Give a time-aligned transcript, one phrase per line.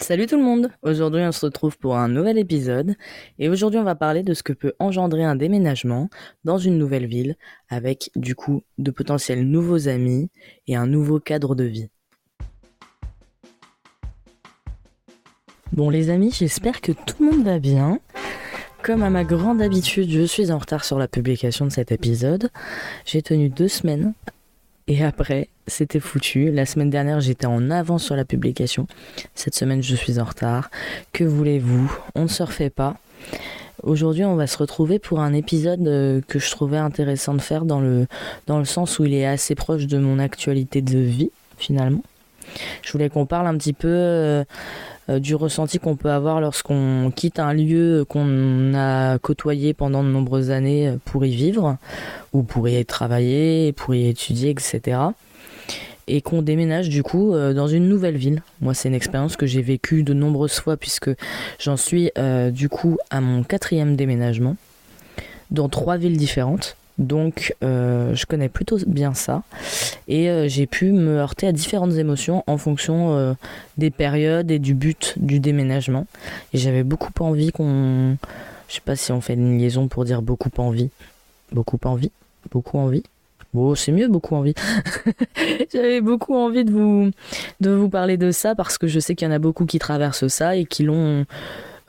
[0.00, 2.94] Salut tout le monde Aujourd'hui on se retrouve pour un nouvel épisode
[3.38, 6.08] et aujourd'hui on va parler de ce que peut engendrer un déménagement
[6.42, 7.36] dans une nouvelle ville
[7.68, 10.30] avec du coup de potentiels nouveaux amis
[10.66, 11.90] et un nouveau cadre de vie.
[15.72, 18.00] Bon les amis j'espère que tout le monde va bien.
[18.82, 22.48] Comme à ma grande habitude je suis en retard sur la publication de cet épisode.
[23.04, 24.14] J'ai tenu deux semaines
[24.90, 26.50] et après, c'était foutu.
[26.50, 28.88] La semaine dernière, j'étais en avance sur la publication.
[29.36, 30.68] Cette semaine, je suis en retard.
[31.12, 31.96] Que voulez-vous?
[32.16, 32.96] On ne se refait pas.
[33.84, 37.64] Aujourd'hui, on va se retrouver pour un épisode euh, que je trouvais intéressant de faire
[37.64, 38.08] dans le,
[38.48, 42.02] dans le sens où il est assez proche de mon actualité de vie, finalement.
[42.82, 44.44] Je voulais qu'on parle un petit peu euh,
[45.10, 50.08] euh, du ressenti qu'on peut avoir lorsqu'on quitte un lieu qu'on a côtoyé pendant de
[50.08, 51.76] nombreuses années pour y vivre
[52.32, 54.98] ou pour y travailler, pour y étudier, etc.
[56.06, 58.42] Et qu'on déménage du coup euh, dans une nouvelle ville.
[58.60, 61.10] Moi, c'est une expérience que j'ai vécue de nombreuses fois puisque
[61.58, 64.56] j'en suis euh, du coup à mon quatrième déménagement
[65.50, 66.76] dans trois villes différentes.
[67.00, 69.42] Donc, euh, je connais plutôt bien ça.
[70.06, 73.36] Et j'ai pu me heurter à différentes émotions en fonction
[73.78, 76.06] des périodes et du but du déménagement.
[76.52, 78.16] Et j'avais beaucoup envie qu'on.
[78.68, 80.90] Je sais pas si on fait une liaison pour dire beaucoup envie.
[81.52, 82.12] Beaucoup envie?
[82.50, 83.02] Beaucoup envie?
[83.52, 84.54] Bon, c'est mieux, beaucoup envie.
[85.72, 87.10] J'avais beaucoup envie de vous,
[87.60, 89.80] de vous parler de ça parce que je sais qu'il y en a beaucoup qui
[89.80, 91.26] traversent ça et qui l'ont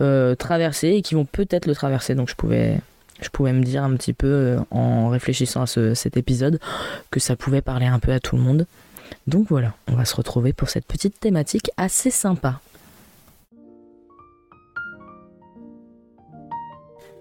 [0.02, 2.16] euh, traversé et qui vont peut-être le traverser.
[2.16, 2.80] Donc je pouvais,
[3.22, 6.60] je pouvais me dire un petit peu euh, en réfléchissant à cet épisode
[7.12, 8.66] que ça pouvait parler un peu à tout le monde.
[9.28, 12.60] Donc voilà, on va se retrouver pour cette petite thématique assez sympa.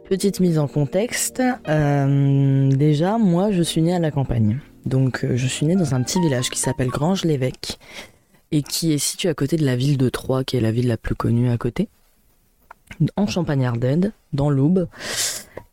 [0.09, 4.59] Petite mise en contexte, euh, déjà moi je suis née à la campagne.
[4.87, 7.79] Donc euh, je suis née dans un petit village qui s'appelle Grange-l'Évêque
[8.51, 10.89] et qui est situé à côté de la ville de Troyes, qui est la ville
[10.89, 11.89] la plus connue à côté,
[13.17, 14.89] en Champagne-Ardenne, dans l'Aube.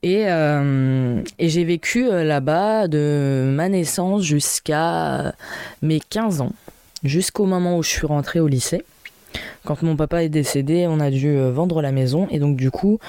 [0.08, 5.34] Et, euh, et j'ai vécu là-bas de ma naissance jusqu'à
[5.82, 6.54] mes 15 ans,
[7.04, 8.86] jusqu'au moment où je suis rentrée au lycée.
[9.66, 13.00] Quand mon papa est décédé, on a dû vendre la maison et donc du coup,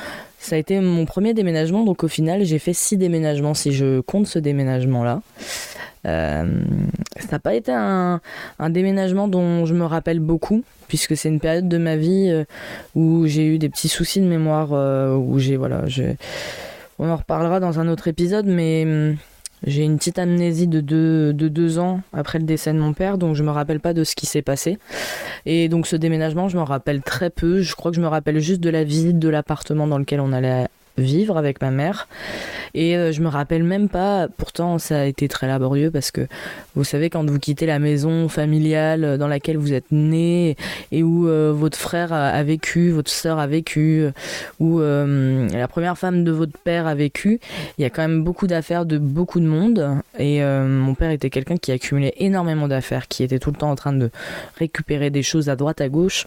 [0.40, 4.00] ça a été mon premier déménagement, donc au final j'ai fait six déménagements si je
[4.00, 5.22] compte ce déménagement-là.
[6.06, 6.62] Euh,
[7.20, 8.20] ça n'a pas été un,
[8.70, 12.44] déménagement dont je me rappelle beaucoup, puisque c'est une période de ma vie euh,
[12.94, 15.82] où j'ai eu des petits soucis de mémoire, euh, où j'ai voilà,
[16.98, 19.16] on en reparlera dans un autre épisode, mais hum,
[19.66, 23.18] j'ai une petite amnésie de deux, de deux ans après le décès de mon père,
[23.18, 24.78] donc je me rappelle pas de ce qui s'est passé.
[25.46, 27.60] Et donc ce déménagement, je m'en rappelle très peu.
[27.60, 30.32] Je crois que je me rappelle juste de la visite de l'appartement dans lequel on
[30.32, 32.08] allait vivre avec ma mère.
[32.74, 36.26] Et euh, je me rappelle même pas, pourtant ça a été très laborieux parce que
[36.74, 40.56] vous savez quand vous quittez la maison familiale dans laquelle vous êtes né
[40.92, 44.06] et où euh, votre frère a, vécu, votre soeur a vécu,
[44.60, 47.40] où euh, la première femme de votre père a vécu,
[47.78, 49.96] il y a quand même beaucoup d'affaires de beaucoup de monde.
[50.18, 53.76] Et mon père était quelqu'un qui accumulait énormément d'affaires, qui était tout le temps en
[53.76, 54.10] train de
[54.58, 56.26] récupérer des choses à droite à gauche.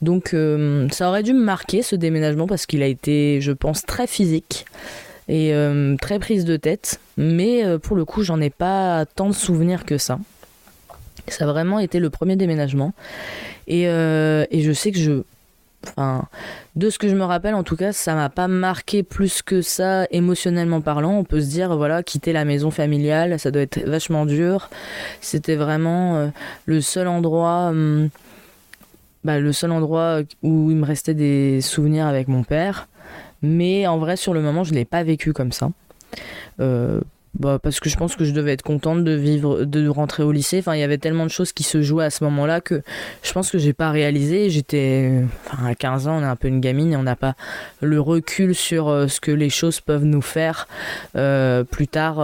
[0.00, 3.82] Donc euh, ça aurait dû me marquer ce déménagement parce qu'il a été, je pense,
[3.82, 4.64] très physique
[5.28, 7.00] et euh, très prise de tête.
[7.16, 10.18] Mais euh, pour le coup, j'en ai pas tant de souvenirs que ça.
[11.26, 12.94] Ça a vraiment été le premier déménagement.
[13.66, 15.22] Et, et je sais que je.
[15.86, 16.24] Enfin,
[16.74, 19.60] de ce que je me rappelle, en tout cas, ça m'a pas marqué plus que
[19.60, 21.12] ça émotionnellement parlant.
[21.12, 24.70] On peut se dire, voilà, quitter la maison familiale, ça doit être vachement dur.
[25.20, 26.32] C'était vraiment
[26.64, 27.66] le seul endroit.
[27.72, 28.08] Hum,
[29.28, 32.88] bah, le seul endroit où il me restait des souvenirs avec mon père.
[33.42, 35.70] Mais en vrai, sur le moment, je ne l'ai pas vécu comme ça.
[36.60, 37.02] Euh,
[37.34, 40.32] bah, parce que je pense que je devais être contente de vivre, de rentrer au
[40.32, 40.60] lycée.
[40.60, 42.80] Enfin, il y avait tellement de choses qui se jouaient à ce moment-là que
[43.22, 44.48] je pense que j'ai pas réalisé.
[44.48, 45.24] J'étais,
[45.62, 47.34] à 15 ans, on est un peu une gamine et on n'a pas
[47.82, 50.68] le recul sur euh, ce que les choses peuvent nous faire
[51.16, 52.16] euh, plus tard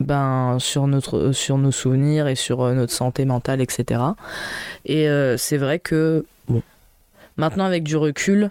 [0.00, 4.00] ben, sur, notre, sur nos souvenirs et sur euh, notre santé mentale, etc.
[4.84, 6.62] Et euh, c'est vrai que, bon,
[7.36, 8.50] maintenant avec du recul,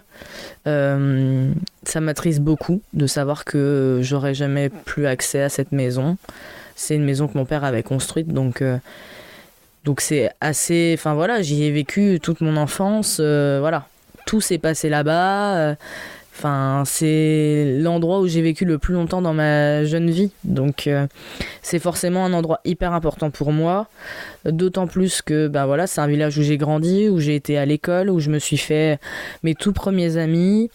[0.66, 1.52] euh,
[1.84, 6.16] ça m'attriste beaucoup de savoir que j'aurais jamais plus accès à cette maison.
[6.76, 8.62] C'est une maison que mon père avait construite, donc.
[9.84, 13.86] donc c'est assez, enfin voilà, j'y ai vécu toute mon enfance, voilà,
[14.26, 15.76] tout s'est passé là-bas.
[16.36, 20.32] Enfin, c'est l'endroit où j'ai vécu le plus longtemps dans ma jeune vie.
[20.42, 21.06] Donc, euh,
[21.62, 23.86] c'est forcément un endroit hyper important pour moi.
[24.44, 27.64] D'autant plus que, ben voilà, c'est un village où j'ai grandi, où j'ai été à
[27.64, 28.98] l'école, où je me suis fait
[29.44, 30.70] mes tout premiers amis,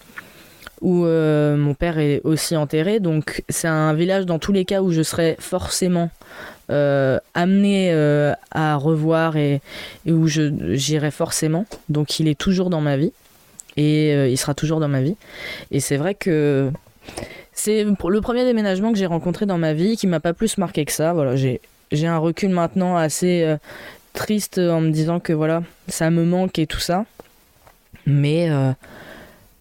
[0.82, 3.02] où mon père est aussi enterré.
[3.02, 6.10] Donc c'est un village dans tous les cas où je serai forcément
[6.70, 7.94] amené
[8.52, 9.62] à revoir et,
[10.06, 11.66] et où j'irai forcément.
[11.90, 13.12] Donc il est toujours dans ma vie
[13.80, 15.16] et il sera toujours dans ma vie.
[15.72, 16.72] Et c'est vrai que
[17.54, 20.86] c'est le premier déménagement que j'ai rencontré dans ma vie qui m'a pas plus marqué
[20.86, 21.12] que ça.
[21.12, 23.58] Voilà, j'ai un recul maintenant assez euh,
[24.14, 27.06] triste en me disant que voilà, ça me manque et tout ça.
[28.06, 28.72] Mais euh,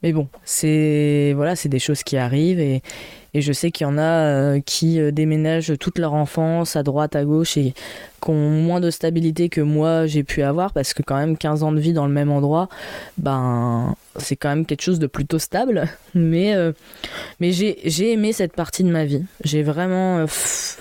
[0.03, 2.82] mais bon, c'est voilà, des choses qui arrivent et,
[3.34, 6.82] et je sais qu'il y en a euh, qui euh, déménagent toute leur enfance à
[6.82, 7.75] droite, à gauche et
[8.22, 11.62] qui ont moins de stabilité que moi j'ai pu avoir parce que quand même 15
[11.62, 12.69] ans de vie dans le même endroit,
[13.19, 15.88] ben c'est quand même quelque chose de plutôt stable.
[16.14, 16.72] Mais, euh,
[17.38, 19.22] mais j'ai aimé cette partie de ma vie.
[19.44, 20.24] J'ai vraiment,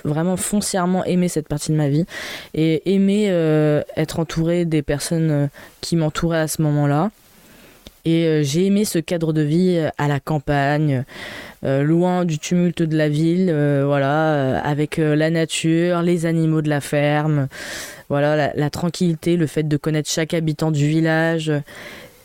[0.04, 2.06] vraiment foncièrement aimé cette partie de ma vie
[2.54, 3.26] et aimé
[3.96, 5.48] être entouré des personnes
[5.80, 7.10] qui m'entouraient à ce moment-là.
[8.08, 11.04] Et j'ai aimé ce cadre de vie à la campagne.
[11.64, 16.62] Euh, loin du tumulte de la ville, euh, voilà, euh, avec la nature, les animaux
[16.62, 17.48] de la ferme,
[18.08, 21.52] voilà, la, tranquillité, le fait de connaître chaque habitant du village.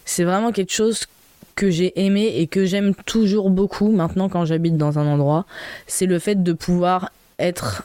[0.05, 1.07] C'est vraiment quelque chose
[1.55, 5.45] que j'ai aimé et que j'aime toujours beaucoup maintenant quand j'habite dans un endroit,
[5.87, 7.83] c'est le fait de pouvoir être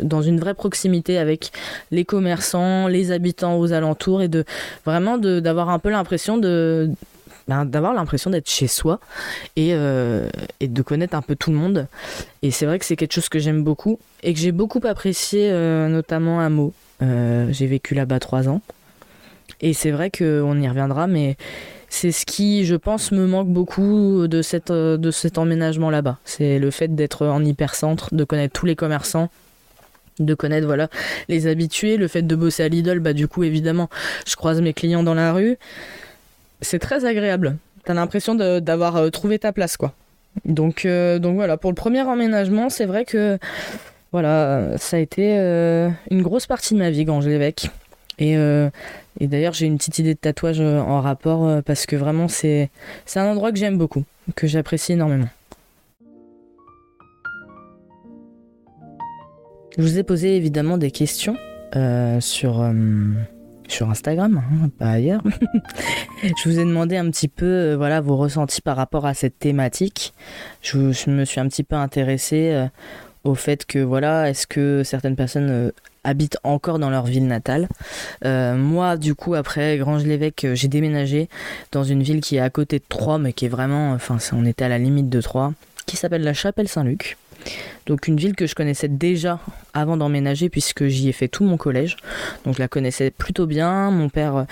[0.00, 1.50] dans une vraie proximité avec
[1.90, 4.44] les commerçants, les habitants aux alentours et de
[4.84, 6.90] vraiment d'avoir un peu l'impression de
[7.48, 9.00] ben, d'avoir l'impression d'être chez soi
[9.56, 10.28] et, euh,
[10.60, 11.86] et, de connaître un peu tout le monde.
[12.42, 15.50] Et c'est vrai que c'est quelque chose que j'aime beaucoup et que j'ai beaucoup apprécié,
[15.50, 16.74] euh, notamment à Meaux.
[17.00, 18.60] Euh, j'ai vécu là-bas trois ans.
[19.62, 21.36] Et c'est vrai qu'on y reviendra, mais
[21.88, 26.18] c'est ce qui, je pense, me manque beaucoup de, cette, de cet emménagement là-bas.
[26.26, 29.30] C'est le fait d'être en hypercentre, de connaître tous les commerçants,
[30.20, 30.88] de connaître voilà
[31.28, 33.88] les habitués, le fait de bosser à Lidl, bah du coup évidemment
[34.26, 35.58] je croise mes clients dans la rue
[36.60, 37.56] c'est très agréable.
[37.84, 39.92] T'as l'impression d'avoir euh, trouvé ta place, quoi.
[40.44, 43.38] Donc, euh, donc voilà, pour le premier emménagement, c'est vrai que
[44.12, 47.70] voilà, ça a été euh, une grosse partie de ma vie, Grange l'évêque.
[48.20, 52.68] Et, et d'ailleurs, j'ai une petite idée de tatouage en rapport parce que vraiment, c'est
[53.14, 54.02] un endroit que j'aime beaucoup,
[54.34, 55.28] que j'apprécie énormément.
[59.76, 61.36] Je vous ai posé évidemment des questions
[62.20, 62.62] sur
[63.68, 65.22] sur Instagram, hein, pas ailleurs.
[66.22, 69.38] je vous ai demandé un petit peu euh, voilà, vos ressentis par rapport à cette
[69.38, 70.14] thématique.
[70.62, 72.66] Je, me suis un petit peu intéressée euh,
[73.24, 75.70] au fait que, voilà, est-ce que certaines personnes euh,
[76.02, 77.68] habitent encore dans leur ville natale?
[78.24, 81.28] Moi, du coup, après Grange-l'Évêque, j'ai déménagé
[81.70, 84.46] dans une ville qui est à côté de Troyes, mais qui est vraiment, enfin, on
[84.46, 85.52] était à la limite de Troyes,
[85.84, 87.18] qui s'appelle la Chapelle-Saint-Luc.
[87.86, 89.40] Donc une ville que je connaissais déjà
[89.72, 91.96] avant d'emménager puisque j'y ai fait tout mon collège.
[92.44, 93.90] Donc je la connaissais plutôt bien.
[93.90, 94.44] Mon père euh,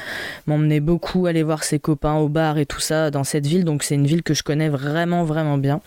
[0.46, 3.64] m'emmenait beaucoup aller voir ses copains au bar et tout ça dans cette ville.
[3.64, 5.80] Donc c'est une ville que je connais vraiment vraiment bien.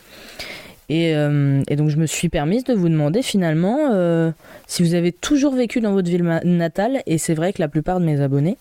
[0.90, 4.32] Et, euh, donc je me suis permise de vous demander finalement euh,
[4.68, 7.02] si vous avez toujours vécu dans votre ville natale.
[7.06, 8.58] Et c'est vrai que la plupart de mes abonnés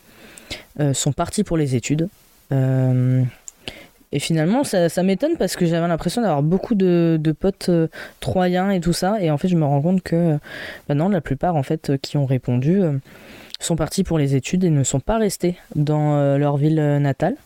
[0.93, 2.09] sont partis pour les études.
[4.11, 7.89] Et finalement, ça, m'étonne parce que j'avais l'impression d'avoir beaucoup de, potes euh,
[8.21, 9.21] troyens et tout ça.
[9.21, 10.39] Et en fait, je me rends compte que
[10.89, 12.93] bah non, la plupart en fait qui ont répondu euh,
[13.61, 17.37] sont partis pour les études et ne sont pas restés dans euh, leur ville natale.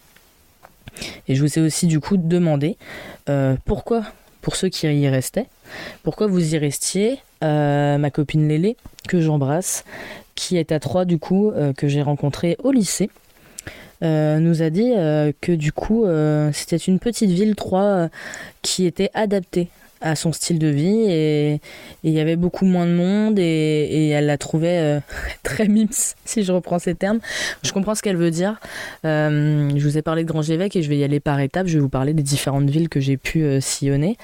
[1.27, 2.77] Et je vous ai aussi du coup demandé
[3.65, 4.03] pourquoi,
[4.43, 5.47] pour ceux qui y restaient,
[6.03, 7.19] pourquoi vous y restiez.
[7.41, 8.77] ma copine Lélé,
[9.09, 9.85] que j'embrasse,
[10.35, 13.09] qui est à Troyes du coup, que j'ai rencontré au lycée.
[14.03, 18.09] Euh, nous a dit euh, que du coup, euh, c'était une petite ville 3
[18.63, 19.69] qui était adaptée
[20.01, 21.61] à son style de vie et
[22.03, 25.01] il y avait beaucoup moins de monde et, elle la trouvait
[25.45, 27.21] très mims si je reprends ces termes.
[27.63, 28.59] Je comprends ce qu'elle veut dire.
[29.05, 31.69] je vous ai parlé de Grand-Évêque et je vais y aller par étapes.
[31.69, 34.17] Je vais vous parler des différentes villes que j'ai pu sillonner.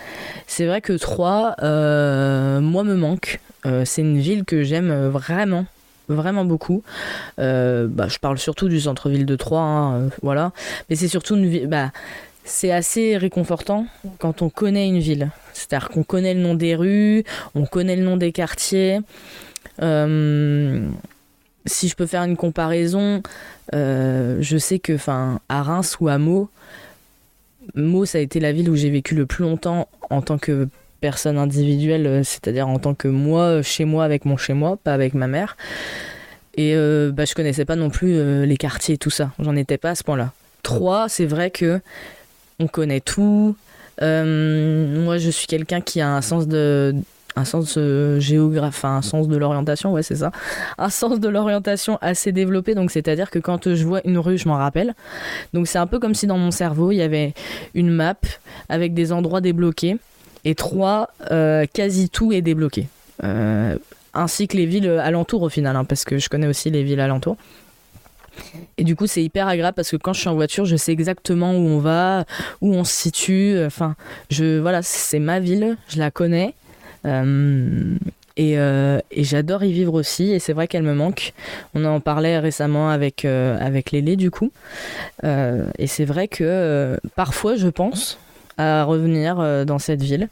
[0.48, 3.38] C'est vrai que Troyes, moi, me manque.
[3.84, 5.64] c'est une ville que j'aime vraiment
[6.08, 6.82] vraiment beaucoup.
[7.38, 10.52] Euh, bah, je parle surtout du centre-ville de Troyes, hein, euh, voilà.
[10.88, 11.66] Mais c'est surtout une ville.
[11.66, 11.92] Bah,
[12.44, 13.86] c'est assez réconfortant
[14.18, 15.30] quand on connaît une ville.
[15.52, 17.24] C'est-à-dire qu'on connaît le nom des rues,
[17.54, 19.00] on connaît le nom des quartiers.
[19.82, 20.88] Euh,
[21.66, 23.22] si je peux faire une comparaison,
[23.72, 24.96] je sais que,
[25.50, 26.48] à Reims ou à Meaux,
[27.74, 30.68] Meaux, ça a été la ville où j'ai vécu le plus longtemps en tant que
[31.00, 34.94] personne individuelle, euh, c'est-à-dire en tant que moi, chez moi, avec mon chez moi, pas
[34.94, 35.56] avec ma mère.
[36.54, 39.30] Et euh, bah, je connaissais pas non plus euh, les quartiers, tout ça.
[39.38, 40.32] J'en étais pas à ce point-là.
[40.62, 41.80] Trois, c'est vrai que
[42.58, 43.56] on connaît tout.
[44.00, 46.94] moi, je suis quelqu'un qui a un sens de
[47.38, 50.32] un sens euh, géographique, un sens de l'orientation, ouais, c'est ça.
[50.76, 52.74] Un sens de l'orientation assez développé.
[52.74, 54.94] Donc, c'est-à-dire que quand je vois une rue, je m'en rappelle.
[55.54, 57.34] Donc, c'est un peu comme si dans mon cerveau, il y avait
[57.74, 58.18] une map
[58.68, 59.96] avec des endroits débloqués
[60.44, 62.86] et trois, euh, quasi tout est débloqué.
[63.24, 63.76] Euh,
[64.14, 67.00] ainsi que les villes alentours au final, hein, parce que je connais aussi les villes
[67.00, 67.36] alentours.
[68.76, 70.92] Et du coup, c'est hyper agréable parce que quand je suis en voiture, je sais
[70.92, 72.24] exactement où on va,
[72.60, 73.58] où on se situe.
[73.64, 73.96] Enfin,
[74.30, 76.54] je voilà, c'est ma ville, je la connais.
[77.04, 80.30] Euh, et, j'adore y vivre aussi.
[80.30, 81.32] Et c'est vrai qu'elle me manque.
[81.74, 84.52] On en parlait récemment avec, euh, avec Lélé, du coup.
[85.24, 88.18] et c'est vrai que parfois, je pense
[88.58, 90.28] revenir dans cette ville.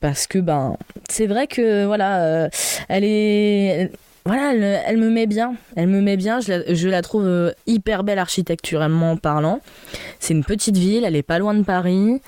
[0.00, 0.76] parce que, ben,
[1.08, 2.48] c'est vrai que, voilà,
[2.88, 3.90] elle est
[4.26, 4.52] voilà,
[4.84, 5.54] elle, me met bien.
[5.76, 6.40] Elle me met bien.
[6.40, 9.60] Je la, trouve euh, hyper belle architecturalement parlant.
[10.18, 11.04] C'est une petite ville.
[11.04, 12.20] Elle est pas loin de Paris.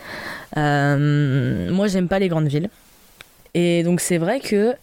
[0.56, 2.70] Euh, moi, j'aime pas les grandes villes.
[3.54, 4.76] Et donc, c'est vrai que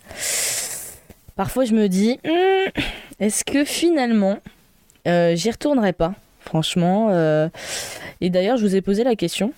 [1.37, 2.81] parfois, je me dis, hmm,
[3.21, 4.39] est-ce que finalement,
[5.07, 7.09] euh, j'y retournerai pas Franchement.
[8.19, 9.53] Et d'ailleurs, je vous ai posé la question.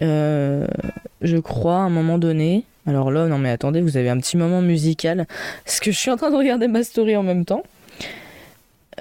[0.00, 4.36] Je crois à un moment donné alors là, non mais attendez, vous avez un petit
[4.36, 5.26] moment musical.
[5.66, 7.62] Est-ce que je suis en train de regarder ma story en même temps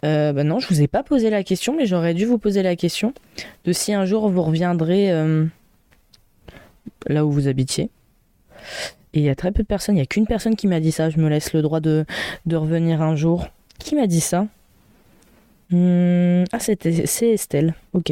[0.03, 2.61] euh, bah non, je vous ai pas posé la question, mais j'aurais dû vous poser
[2.61, 3.13] la question
[3.63, 5.45] de si un jour vous reviendrez euh,
[7.07, 7.89] là où vous habitiez.
[9.13, 10.81] Et il y a très peu de personnes, il n'y a qu'une personne qui m'a
[10.81, 11.09] dit ça.
[11.09, 12.05] Je me laisse le droit de,
[12.51, 13.47] revenir un jour.
[13.79, 14.47] Qui m'a dit ça?
[15.69, 16.85] Hmm, Ah, c'est
[17.21, 17.73] Estelle.
[17.93, 18.11] Ok.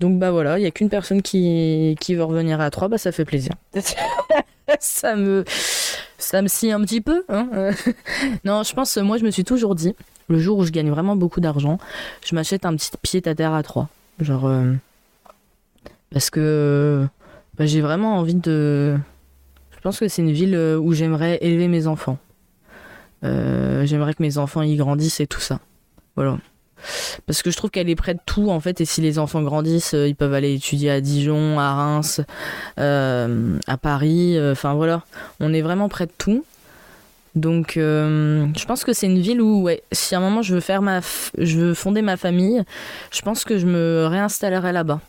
[0.00, 2.98] Donc bah voilà, il n'y a qu'une personne qui, qui veut revenir à 3, bah
[2.98, 3.52] ça fait plaisir.
[4.80, 5.44] ça me
[6.24, 7.24] ça me scie un petit peu.
[7.28, 7.70] Hein
[8.44, 9.94] non, je pense, moi, je me suis toujours dit,
[10.28, 11.78] le jour où je gagne vraiment beaucoup d'argent,
[12.24, 13.88] je m'achète un petit pied à terre à trois.
[14.20, 14.72] Genre, euh,
[16.12, 17.06] parce que
[17.58, 18.96] bah, j'ai vraiment envie de.
[19.74, 22.18] Je pense que c'est une ville euh, où j'aimerais élever mes enfants.
[23.24, 25.60] Euh, j'aimerais que mes enfants y grandissent et tout ça.
[26.16, 26.38] Voilà
[27.26, 29.42] parce que je trouve qu'elle est près de tout en fait et si les enfants
[29.42, 32.20] grandissent euh, ils peuvent aller étudier à Dijon à Reims
[32.78, 35.02] euh, à Paris euh, enfin voilà
[35.40, 36.44] on est vraiment près de tout
[37.34, 40.60] donc je pense que c'est une ville où ouais, si à un moment je veux
[40.60, 41.00] faire ma
[41.36, 42.62] je veux fonder ma famille
[43.10, 45.00] je pense que je me réinstallerai là-bas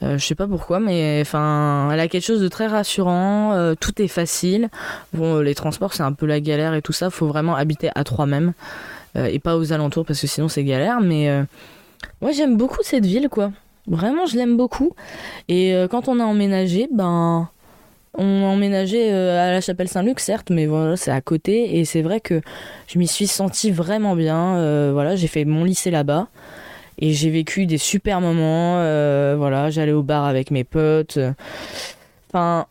[0.00, 3.74] je sais pas pourquoi, mais enfin, elle a quelque chose de très rassurant.
[3.80, 4.68] tout est facile.
[5.12, 7.10] Bon, les transports, c'est un peu la galère et tout ça.
[7.10, 8.52] Faut vraiment habiter à trois même.
[9.18, 11.00] Euh, et pas aux alentours parce que sinon c'est galère.
[11.00, 11.42] Mais euh,
[12.20, 13.52] moi j'aime beaucoup cette ville quoi.
[13.86, 14.92] Vraiment je l'aime beaucoup.
[15.48, 17.48] Et euh, quand on a emménagé, ben
[18.14, 21.78] on a emménagé à la chapelle Saint-Luc, certes, mais voilà, c'est à côté.
[21.78, 22.40] Et c'est vrai que
[22.88, 24.90] je m'y suis sentie vraiment bien.
[24.92, 26.26] voilà, j'ai fait mon lycée là-bas.
[27.00, 28.74] Et j'ai vécu des super moments.
[29.36, 31.20] voilà, j'allais au bar avec mes potes.
[32.28, 32.66] Enfin,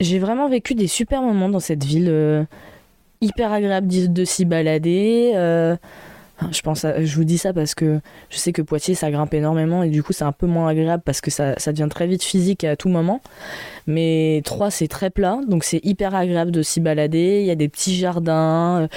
[0.00, 2.46] j'ai vraiment vécu des super moments dans cette ville
[3.20, 5.32] hyper agréable de s'y balader.
[5.34, 5.76] Euh,
[6.50, 9.82] je pense, je vous dis ça parce que je sais que Poitiers ça grimpe énormément
[9.82, 12.64] et du coup c'est un peu moins agréable parce que ça, devient très vite physique
[12.64, 13.20] à tout moment.
[13.86, 17.40] Mais 3 c'est très plat donc c'est hyper agréable de s'y balader.
[17.40, 18.88] Il y a des petits jardins, euh,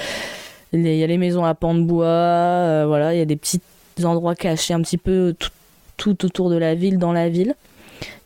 [0.74, 3.38] il y a les maisons à pans de bois, euh, voilà, il y a des
[3.38, 3.62] petits
[4.03, 5.36] endroits cachés un petit peu
[5.97, 7.55] tout autour de la ville, dans la ville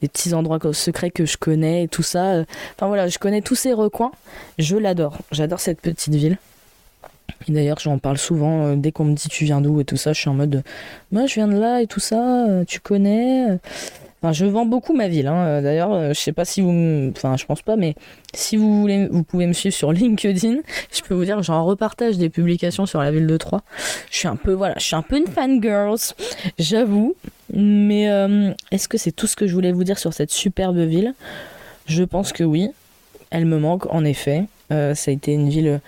[0.01, 2.43] des petits endroits secrets que je connais et tout ça.
[2.75, 4.11] Enfin voilà, je connais tous ces recoins.
[4.57, 5.17] Je l'adore.
[5.31, 6.37] J'adore cette petite ville.
[7.47, 9.97] Et d'ailleurs, j'en parle souvent euh, dès qu'on me dit tu viens d'où et tout
[9.97, 10.13] ça.
[10.13, 10.63] Je suis en mode,
[11.11, 12.45] moi je viens de là et tout ça.
[12.47, 13.59] Euh, tu connais
[14.31, 15.27] je vends beaucoup ma ville.
[15.27, 15.45] Hein.
[15.45, 17.95] Euh, d'ailleurs, euh, je sais pas si vous, enfin, je pense pas, mais
[18.33, 20.57] si vous voulez, vous pouvez me suivre sur LinkedIn.
[20.93, 23.63] Je peux vous dire, j'en repartage des publications sur la ville de Troyes.
[24.11, 26.13] Je suis un peu, voilà, je suis un peu une fan girls,
[26.59, 27.15] j'avoue.
[27.53, 30.77] Mais euh, est-ce que c'est tout ce que je voulais vous dire sur cette superbe
[30.77, 31.13] ville?
[31.86, 32.70] Je pense que oui.
[33.29, 34.43] Elle me manque, en effet.
[34.70, 35.79] ça a été une ville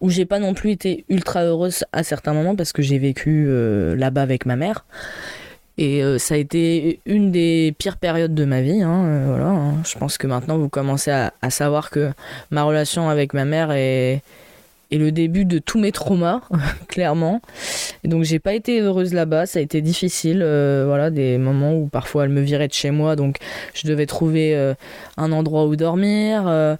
[0.00, 3.48] où j'ai pas non plus été ultra heureuse à certains moments parce que j'ai vécu
[3.96, 4.84] là-bas avec ma mère.
[5.80, 8.82] Et euh, ça a été une des pires périodes de ma vie.
[8.82, 9.74] Hein, euh, hein.
[9.82, 12.12] Je pense que maintenant vous commencez à, savoir que
[12.50, 14.22] ma relation avec ma mère est
[14.92, 16.42] le début de tous mes traumas,
[16.88, 17.40] clairement.
[18.04, 20.40] Donc j'ai pas été heureuse là-bas, ça a été difficile.
[20.42, 23.36] Euh, voilà, des moments où parfois elle me virait de chez moi, donc
[23.74, 24.74] je devais trouver
[25.16, 26.78] un endroit où dormir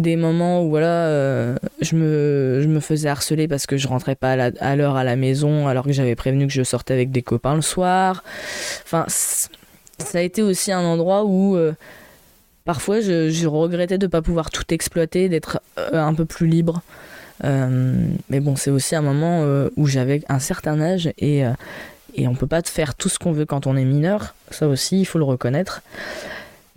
[0.00, 4.16] des moments où voilà, euh, je, me, je me faisais harceler parce que je rentrais
[4.16, 7.22] pas à l'heure à, la maison alors que j'avais prévenu que je sortais avec des
[7.22, 8.24] copains le soir.
[8.84, 11.72] Enfin, ça a été aussi un endroit où euh,
[12.64, 16.82] parfois je, regrettais de ne pas pouvoir tout exploiter, d'être euh, un peu plus libre.
[17.42, 19.44] Mais bon, c'est aussi un moment
[19.76, 21.42] où j'avais un certain âge et,
[22.14, 24.34] et on peut pas faire tout ce qu'on veut quand on est mineur.
[24.50, 25.82] Ça aussi, il faut le reconnaître.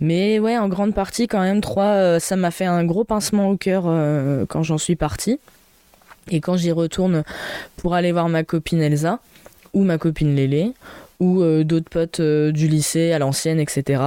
[0.00, 3.56] Mais ouais, en grande partie quand même, 3, ça m'a fait un gros pincement au
[3.56, 3.84] cœur
[4.48, 5.38] quand j'en suis partie.
[6.30, 7.22] Et quand j'y retourne
[7.76, 9.20] pour aller voir ma copine Elsa,
[9.72, 10.72] ou ma copine Lélé,
[11.20, 14.02] ou d'autres potes du lycée à l'ancienne, etc.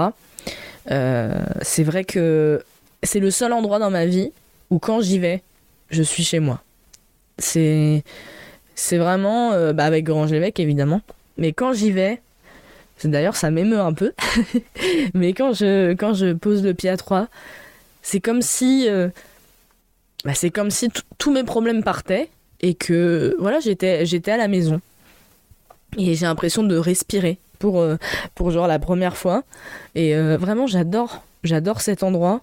[0.88, 2.64] c'est vrai que
[3.04, 4.32] c'est le seul endroit dans ma vie
[4.70, 5.42] où quand j'y vais,
[5.90, 6.62] je suis chez moi.
[7.38, 8.04] C'est
[8.76, 11.02] c'est vraiment euh, bah avec Grange l'évêque évidemment,
[11.38, 12.22] mais quand j'y vais,
[13.04, 14.14] d'ailleurs ça m'émeut un peu,
[15.14, 17.28] mais quand je quand je pose le pied à trois,
[18.02, 19.10] c'est comme si euh,
[20.26, 22.30] bah, c'est comme si tous mes problèmes partaient
[22.62, 24.82] et que voilà j'étais j'étais à la maison.
[25.98, 27.98] Et j'ai l'impression de respirer pour euh,
[28.36, 29.44] pour genre la première fois.
[29.96, 32.42] Et vraiment j'adore j'adore cet endroit.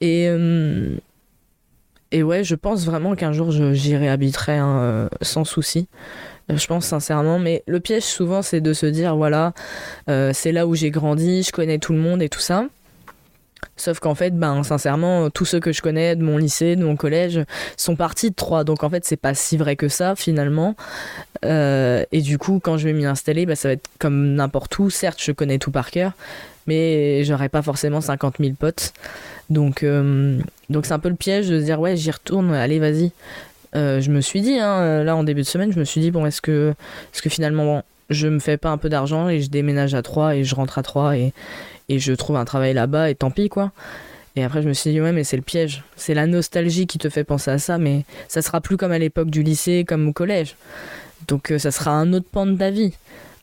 [0.00, 0.28] Et
[2.14, 5.88] et ouais, je pense vraiment qu'un jour j'y réhabiterai hein, euh, sans souci.
[6.48, 9.52] Euh, je pense sincèrement, mais le piège souvent c'est de se dire voilà,
[10.08, 12.66] euh, c'est là où j'ai grandi, je connais tout le monde et tout ça.
[13.76, 16.94] Sauf qu'en fait, ben sincèrement, tous ceux que je connais de mon lycée, de mon
[16.94, 17.40] collège,
[17.76, 18.62] sont partis de Troyes.
[18.62, 20.76] Donc en fait, c'est pas si vrai que ça finalement.
[21.42, 24.88] et du coup, quand je vais m'y installer, ben, ça va être comme n'importe où.
[24.88, 26.12] Certes, je connais tout par cœur,
[26.68, 28.92] mais j'aurai pas forcément 50 000 potes.
[29.50, 30.38] Donc, euh,
[30.70, 33.12] donc c'est un peu le piège de se dire ouais, j'y retourne, allez, vas-y.
[33.76, 36.10] Euh, je me suis dit, hein, là en début de semaine, je me suis dit
[36.10, 36.74] bon, est-ce que,
[37.12, 40.36] est-ce que finalement je me fais pas un peu d'argent et je déménage à Troyes
[40.36, 41.32] et je rentre à Troyes et,
[41.88, 43.72] et je trouve un travail là-bas et tant pis quoi.
[44.36, 46.98] Et après je me suis dit ouais mais c'est le piège, c'est la nostalgie qui
[46.98, 50.08] te fait penser à ça, mais ça sera plus comme à l'époque du lycée, comme
[50.08, 50.56] au collège.
[51.28, 52.92] Donc euh, ça sera un autre pan de ta vie.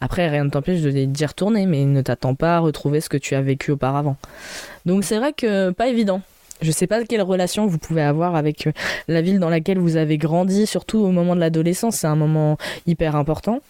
[0.03, 3.35] Après, rien ne t'empêche d'y retourner, mais ne t'attends pas à retrouver ce que tu
[3.35, 4.17] as vécu auparavant.
[4.85, 6.21] Donc c'est vrai que pas évident.
[6.61, 8.71] Je sais pas quelle relation vous pouvez avoir avec euh,
[9.07, 12.57] la ville dans laquelle vous avez grandi, surtout au moment de l'adolescence, c'est un moment
[12.85, 13.61] hyper important.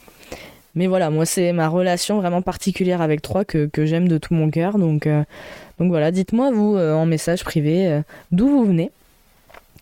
[0.75, 4.49] Mais voilà, moi c'est ma relation vraiment particulière avec Troyes que, j'aime de tout mon
[4.49, 4.77] cœur.
[4.77, 5.23] Donc, euh,
[5.79, 8.01] voilà, dites-moi vous euh, en message privé
[8.31, 8.91] d'où vous venez?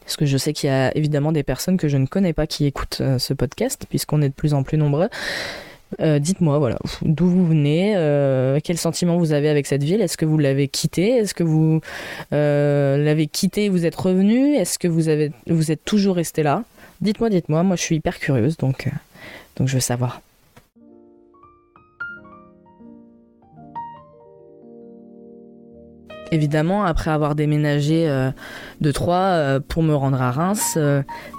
[0.01, 2.48] Parce que je sais qu'il y a évidemment des personnes que je ne connais pas
[2.48, 5.09] qui écoutent ce podcast, puisqu'on est de plus en plus nombreux.
[6.00, 10.01] Euh, dites-moi voilà d'où vous venez, euh, quel sentiment vous avez avec cette ville?
[10.01, 11.81] Est-ce que vous l'avez quitté Est-ce que vous
[12.31, 16.43] euh, l'avez quitté et vous êtes revenu Est-ce que vous avez vous êtes toujours resté
[16.43, 16.63] là?
[17.01, 17.63] Dites-moi, dites-moi.
[17.63, 18.89] Moi, je suis hyper curieuse, donc
[19.55, 20.22] donc je veux savoir.
[26.32, 28.06] Évidemment, après avoir déménagé
[28.82, 30.78] de Troyes pour me rendre à Reims,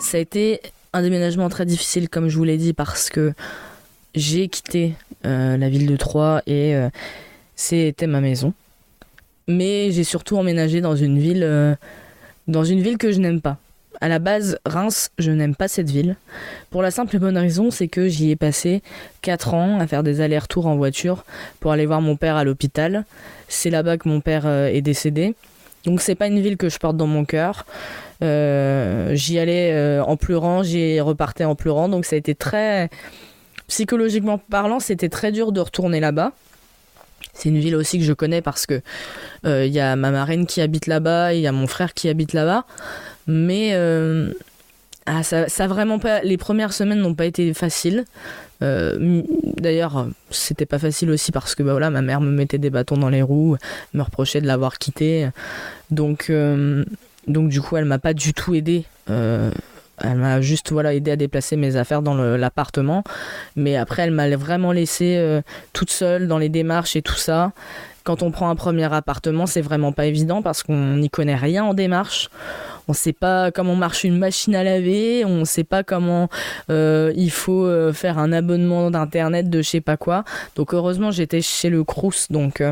[0.00, 0.60] ça a été
[0.92, 3.32] un déménagement très difficile, comme je vous l'ai dit, parce que
[4.14, 4.94] j'ai quitté
[5.24, 6.88] euh, la ville de Troyes et euh,
[7.56, 8.52] c'était ma maison.
[9.48, 11.74] Mais j'ai surtout emménagé dans une ville, euh,
[12.48, 13.58] dans une ville que je n'aime pas.
[14.00, 16.16] À la base, Reims, je n'aime pas cette ville.
[16.70, 18.82] Pour la simple et bonne raison, c'est que j'y ai passé
[19.20, 21.24] 4 ans à faire des allers-retours en voiture
[21.58, 23.04] pour aller voir mon père à l'hôpital.
[23.48, 25.34] C'est là-bas que mon père est décédé.
[25.84, 27.66] Donc c'est pas une ville que je porte dans mon cœur.
[28.22, 31.90] j'y allais en pleurant, j'y repartais en pleurant.
[31.90, 32.88] Donc ça a été très
[33.70, 36.33] psychologiquement parlant, c'était très dur de retourner là-bas.
[37.33, 38.83] C'est une ville aussi que je connais parce que
[39.46, 42.09] euh, il y a ma marraine qui habite là-bas, il y a mon frère qui
[42.09, 42.66] habite là-bas.
[43.28, 44.33] Mais euh,
[45.06, 46.20] ah, ça, vraiment pas.
[46.22, 48.04] Les premières semaines n'ont pas été faciles.
[48.62, 49.22] Euh,
[49.56, 52.96] d'ailleurs, c'était pas facile aussi parce que bah, voilà, ma mère me mettait des bâtons
[52.96, 53.56] dans les roues,
[53.94, 55.28] me reprochait de l'avoir quitté.
[55.92, 56.33] Donc,
[57.28, 58.85] donc du coup, elle m'a pas du tout aidé
[60.02, 63.04] elle m'a juste voilà aidé à déplacer mes affaires dans l'appartement,
[63.56, 67.52] mais après elle m'a vraiment laissé euh, toute seule dans les démarches et tout ça.
[68.02, 71.64] Quand on prend un premier appartement, c'est vraiment pas évident parce qu'on n'y connaît rien
[71.64, 72.30] en démarche.
[72.88, 76.28] On sait pas comment marche une machine à laver, on sait pas comment
[76.70, 80.24] euh, il faut euh, faire un abonnement d'internet de je sais pas quoi.
[80.56, 82.62] Donc heureusement j'étais chez le Crous, donc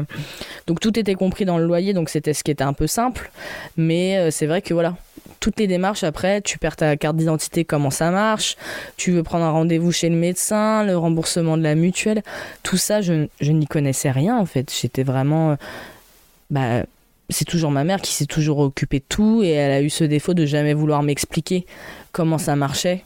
[0.66, 3.30] donc tout était compris dans le loyer, donc c'était ce qui était un peu simple.
[3.76, 4.94] Mais c'est vrai que voilà,
[5.40, 8.56] toutes les démarches après, tu perds ta carte d'identité, comment ça marche,
[8.96, 12.22] tu veux prendre un rendez-vous chez le médecin, le remboursement de la mutuelle,
[12.62, 14.72] tout ça, je, n'y connaissais rien en fait.
[14.80, 15.52] J'étais vraiment.
[15.52, 15.56] Euh,
[16.50, 16.82] bah,
[17.30, 20.04] c'est toujours ma mère qui s'est toujours occupée de tout et elle a eu ce
[20.04, 21.66] défaut de jamais vouloir m'expliquer
[22.12, 23.04] comment ça marchait.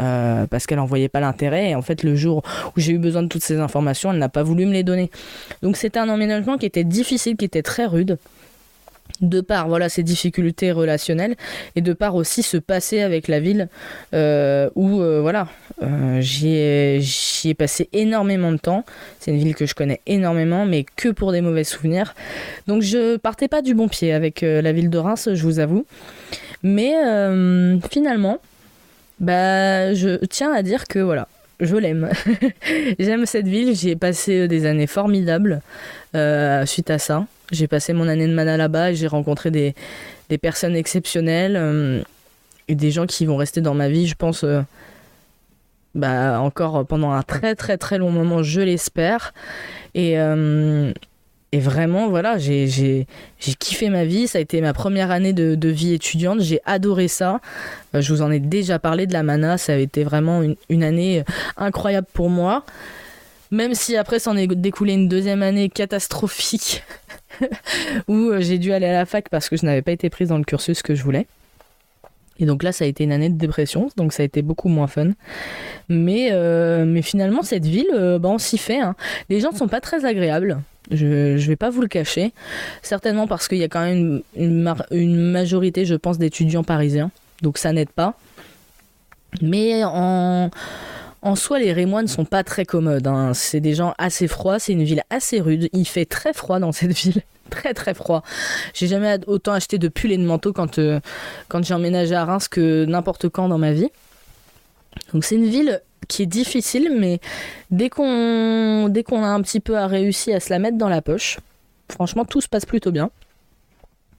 [0.00, 1.70] Euh, parce qu'elle n'en voyait pas l'intérêt.
[1.70, 2.42] Et en fait, le jour
[2.74, 5.10] où j'ai eu besoin de toutes ces informations, elle n'a pas voulu me les donner.
[5.62, 8.16] Donc c'était un emménagement qui était difficile, qui était très rude
[9.20, 11.36] de par voilà ces difficultés relationnelles
[11.76, 13.68] et de par aussi se passer avec la ville
[14.14, 15.48] euh, où euh, voilà
[15.82, 18.84] euh, j'y ai, passé énormément de temps.
[19.18, 22.14] C'est une ville que je connais énormément mais que pour des mauvais souvenirs.
[22.66, 25.84] Donc je partais pas du bon pied avec la ville de Reims je vous avoue.
[26.62, 26.92] Mais
[27.90, 28.38] finalement
[29.18, 31.28] bah je tiens à dire que voilà
[31.60, 32.10] je l'aime.
[32.98, 35.60] J'aime cette ville, j'y ai passé des années formidables
[36.66, 37.26] suite à ça.
[37.52, 39.74] J'ai passé mon année de mana là-bas et j'ai rencontré des,
[40.28, 42.04] des, personnes exceptionnelles
[42.68, 44.44] et des gens qui vont rester dans ma vie, je pense,
[45.94, 49.34] bah, encore pendant un très très très long moment, je l'espère.
[49.94, 50.92] Et, euh,
[51.52, 53.06] et vraiment, voilà, j'ai
[53.58, 54.28] kiffé ma vie.
[54.28, 56.40] Ça a été ma première année de, vie étudiante.
[56.40, 57.40] J'ai adoré ça.
[57.94, 59.58] Euh, je vous en ai déjà parlé de la mana.
[59.58, 61.24] Ça a été vraiment une, année
[61.56, 62.64] incroyable pour moi.
[63.50, 66.84] Même si après s'en est découlé une deuxième année catastrophique
[68.08, 70.28] où euh, j'ai dû aller à la fac parce que je n'avais pas été prise
[70.28, 71.26] dans le cursus que je voulais.
[72.38, 74.68] Et donc là, ça a été une année de dépression, donc ça a été beaucoup
[74.68, 75.10] moins fun.
[75.88, 78.80] Mais, euh, mais finalement, cette ville, euh, bah, on s'y fait.
[78.80, 78.96] Hein.
[79.28, 80.58] Les gens ne sont pas très agréables.
[80.90, 82.32] Je ne vais pas vous le cacher.
[82.82, 87.10] Certainement parce qu'il y a quand même une, majorité, je pense, d'étudiants parisiens.
[87.42, 88.14] Donc ça n'aide pas.
[89.40, 90.50] Mais en,
[91.22, 93.06] en soi, les Rémois ne sont pas très commodes.
[93.06, 93.32] Hein.
[93.34, 94.58] C'est des gens assez froids.
[94.58, 95.68] C'est une ville assez rude.
[95.72, 98.22] Il fait très froid dans cette ville très très froid.
[98.74, 101.00] J'ai jamais autant acheté de pulls et de manteaux quand, euh,
[101.48, 103.88] quand j'ai emménagé à Reims que n'importe quand dans ma vie.
[105.12, 107.20] Donc c'est une ville qui est difficile, mais
[107.70, 111.02] dès qu'on dès qu'on a un petit peu réussi à se la mettre dans la
[111.02, 111.38] poche,
[111.88, 113.10] franchement tout se passe plutôt bien.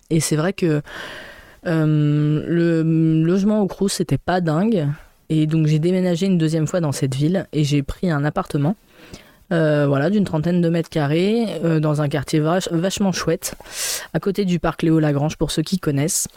[0.10, 0.82] Et c'est vrai que
[1.68, 2.82] euh, le
[3.24, 4.88] logement au Crous c'était pas dingue,
[5.30, 8.76] et donc j'ai déménagé une deuxième fois dans cette ville et j'ai pris un appartement.
[9.52, 13.56] Euh, voilà, d'une trentaine de mètres carrés, euh, dans un quartier vachement chouette,
[14.14, 16.30] à côté du parc Léo Lagrange pour ceux qui connaissent.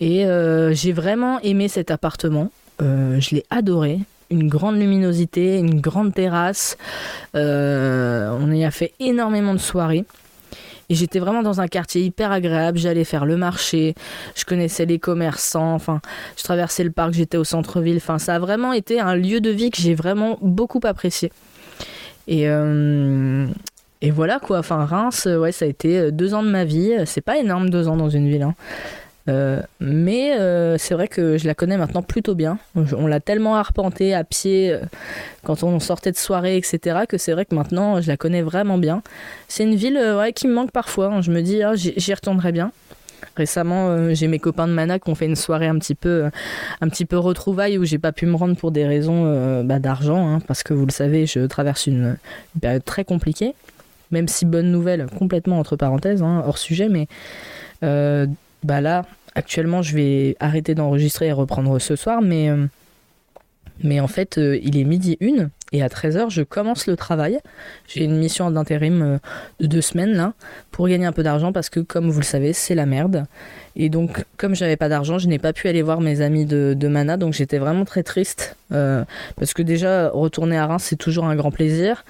[0.00, 0.24] Et
[0.72, 2.50] j'ai vraiment aimé cet appartement.
[2.80, 4.00] Je l'ai adoré.
[4.30, 6.76] Une grande luminosité, une grande terrasse.
[7.34, 10.04] on y a fait énormément de soirées.
[10.90, 12.78] Et j'étais vraiment dans un quartier hyper agréable.
[12.78, 13.94] J'allais faire le marché,
[14.34, 16.00] je connaissais les commerçants, enfin,
[16.36, 17.98] je traversais le parc, j'étais au centre-ville.
[17.98, 21.30] Enfin, ça a vraiment été un lieu de vie que j'ai vraiment beaucoup apprécié.
[22.26, 23.46] Et, euh,
[24.00, 24.58] et voilà quoi.
[24.58, 26.94] Enfin, Reims, euh, ouais, ça a été euh, deux ans de ma vie.
[27.04, 28.42] C'est pas énorme deux ans dans une ville.
[28.42, 28.54] Hein.
[29.80, 32.58] Mais c'est vrai que je la connais maintenant plutôt bien.
[32.74, 34.76] On l'a tellement arpenté à pied
[35.44, 38.78] quand on sortait de soirée, etc., que c'est vrai que maintenant je la connais vraiment
[38.78, 39.02] bien.
[39.48, 41.06] C'est une ville ouais, qui me manque parfois.
[41.06, 41.20] Hein.
[41.22, 42.72] Je me dis, ah, j'y retournerai bien.
[43.38, 46.24] Récemment, euh, j'ai mes copains de Mana qui ont fait une soirée un petit peu,
[46.24, 46.30] euh,
[46.80, 49.78] un petit peu retrouvaille où j'ai pas pu me rendre pour des raisons euh, bah,
[49.78, 52.16] d'argent, hein, parce que vous le savez, je traverse une,
[52.60, 53.54] période très compliquée.
[54.10, 57.06] Même si bonne nouvelle, complètement entre parenthèses, hein, hors sujet, mais
[57.80, 59.04] bah là,
[59.38, 62.50] actuellement, je vais arrêter d'enregistrer et reprendre ce soir, mais
[63.82, 67.40] mais en fait, il est midi une et à 13h, je commence le travail.
[67.86, 69.18] J'ai une mission d'intérim euh,
[69.60, 70.32] de deux semaines là
[70.70, 73.26] pour gagner un peu d'argent parce que, comme vous le savez, c'est la merde.
[73.76, 76.88] Et donc, comme j'avais pas d'argent, je n'ai pas pu aller voir mes amis de,
[76.88, 77.18] Mana.
[77.18, 79.04] Donc, j'étais vraiment très triste euh,
[79.36, 82.04] parce que déjà, retourner à Reims, c'est toujours un grand plaisir.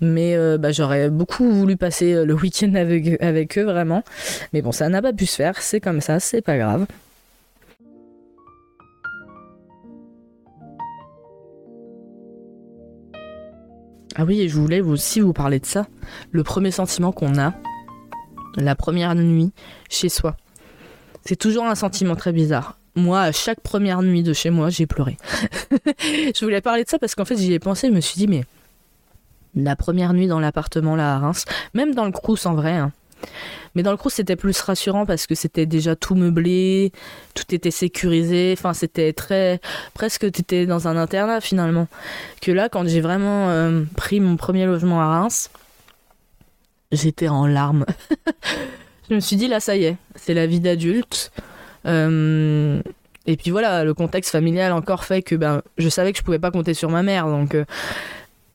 [0.00, 4.04] Mais euh, bah, j'aurais beaucoup voulu passer le week-end avec, avec eux, vraiment.
[4.52, 5.60] Mais bon, ça n'a pas pu se faire.
[5.60, 6.86] C'est comme ça, c'est pas grave.
[14.20, 15.86] Ah oui, je voulais aussi vous parler de ça.
[16.32, 17.54] Le premier sentiment qu'on a,
[18.56, 19.52] la première nuit
[19.88, 20.36] chez soi.
[21.24, 22.80] C'est toujours un sentiment très bizarre.
[22.96, 25.16] Moi, à chaque première nuit de chez moi, j'ai pleuré.
[26.02, 28.26] je voulais parler de ça parce qu'en fait, j'y ai pensé, je me suis dit,
[28.26, 28.42] mais
[29.54, 32.90] la première nuit dans l'appartement là à Reims, même dans le Crous en vrai, hein,
[33.74, 36.92] mais dans le Crous, c'était plus rassurant parce que c'était déjà tout meublé,
[37.34, 38.54] tout était sécurisé.
[38.56, 39.60] Enfin, c'était très.
[39.94, 41.88] Presque, étais dans un internat finalement.
[42.40, 45.50] Que là, quand j'ai vraiment euh, pris mon premier logement à Reims,
[46.92, 47.86] j'étais en larmes.
[49.10, 51.30] je me suis dit, là, ça y est, c'est la vie d'adulte.
[51.86, 52.82] Euh,
[53.26, 56.38] et puis voilà, le contexte familial encore fait que ben, je savais que je pouvais
[56.38, 57.26] pas compter sur ma mère.
[57.26, 57.54] Donc.
[57.54, 57.64] Euh,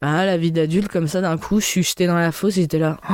[0.05, 2.77] ah, la vie d'adulte, comme ça, d'un coup, je suis jetée dans la fosse, j'étais
[2.77, 3.13] là, oh,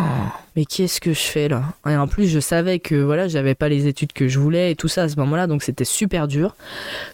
[0.55, 1.61] mais qu'est-ce que je fais là?
[1.87, 4.75] Et en plus, je savais que voilà, j'avais pas les études que je voulais et
[4.75, 6.55] tout ça à ce moment-là, donc c'était super dur.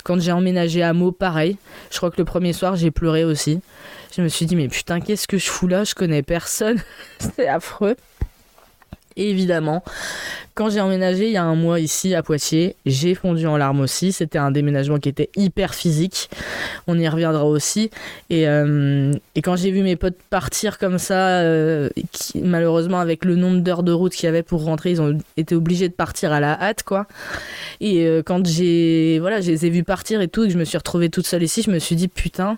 [0.05, 1.57] Quand j'ai emménagé à Meaux, pareil,
[1.91, 3.59] je crois que le premier soir, j'ai pleuré aussi.
[4.15, 5.83] Je me suis dit, mais putain, qu'est-ce que je fous là?
[5.83, 6.81] Je connais personne,
[7.19, 7.97] c'est affreux.
[9.17, 9.83] Évidemment,
[10.55, 13.79] quand j'ai emménagé il y a un mois ici à Poitiers, j'ai fondu en larmes
[13.79, 14.11] aussi.
[14.11, 16.29] C'était un déménagement qui était hyper physique.
[16.87, 17.91] On y reviendra aussi.
[18.29, 19.11] Et, euh,
[19.43, 21.89] quand j'ai vu mes potes partir comme ça, euh,
[22.35, 25.55] malheureusement avec le nombre d'heures de route qu'il y avait pour rentrer, ils ont été
[25.55, 27.05] obligés de partir à la hâte, quoi.
[27.81, 30.57] Et euh, quand j'ai, voilà, je les ai vus partir et tout, et que je
[30.57, 32.57] me suis retrouvée toute seule ici, je me suis dit putain,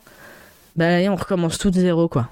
[0.76, 2.30] bah on recommence tout de zéro, quoi.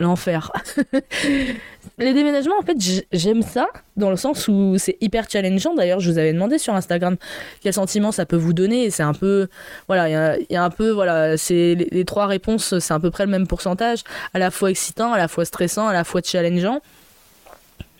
[0.00, 0.52] L'enfer.
[1.98, 2.76] les déménagements, en fait,
[3.12, 5.74] j'aime ça dans le sens où c'est hyper challengeant.
[5.74, 7.16] D'ailleurs, je vous avais demandé sur Instagram
[7.60, 8.90] quel sentiment ça peut vous donner.
[8.90, 9.48] C'est un peu,
[9.86, 13.24] voilà, il y, a un peu, voilà, c'est les, trois réponses, c'est à peu près
[13.24, 14.02] le même pourcentage,
[14.32, 16.80] à la fois excitant, à la fois stressant, à la fois challengeant.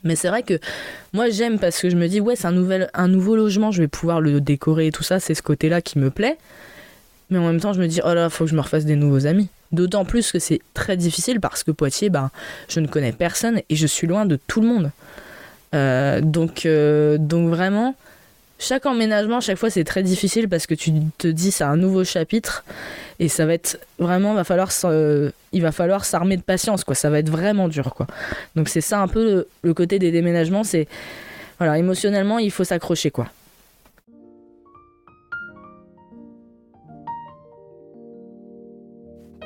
[0.03, 0.59] Mais c'est vrai que
[1.15, 3.89] moi j'aime parce que je me dis ouais c'est un un nouveau logement, je vais
[3.89, 6.37] pouvoir le décorer et tout ça, c'est ce côté-là qui me plaît.
[7.31, 8.97] Mais en même temps je me dis oh là faut que je me refasse des
[8.97, 9.49] nouveaux amis.
[9.73, 12.31] D'autant plus que c'est très difficile parce que Poitiers, ben,
[12.69, 14.91] je ne connais personne et je suis loin de tout le monde.
[15.75, 17.97] Euh, donc, euh, donc vraiment,
[18.61, 22.05] chaque emménagement, chaque fois, c'est très difficile parce que tu te dis c'est un nouveau
[22.05, 22.65] chapitre
[23.19, 24.71] et ça va être vraiment, va falloir,
[25.53, 26.95] il va falloir s'armer de patience, quoi.
[26.95, 28.07] Ça va être vraiment dur, quoi.
[28.55, 30.87] Donc c'est ça un peu le, le côté des déménagements, c'est
[31.59, 33.27] voilà, émotionnellement, il faut s'accrocher, quoi.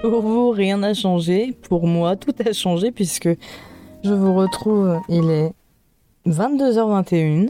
[0.03, 1.53] Pour vous, rien n'a changé.
[1.69, 3.29] Pour moi, tout a changé puisque
[4.05, 5.53] je vous retrouve, il est
[6.27, 7.49] 22h21.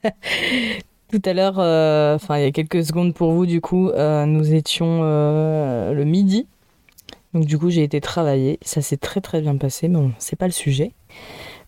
[1.10, 4.24] tout à l'heure, euh, enfin il y a quelques secondes pour vous, du coup, euh,
[4.24, 6.46] nous étions euh, le midi.
[7.34, 8.58] Donc du coup, j'ai été travailler.
[8.62, 10.92] Ça s'est très très bien passé, mais bon, c'est pas le sujet.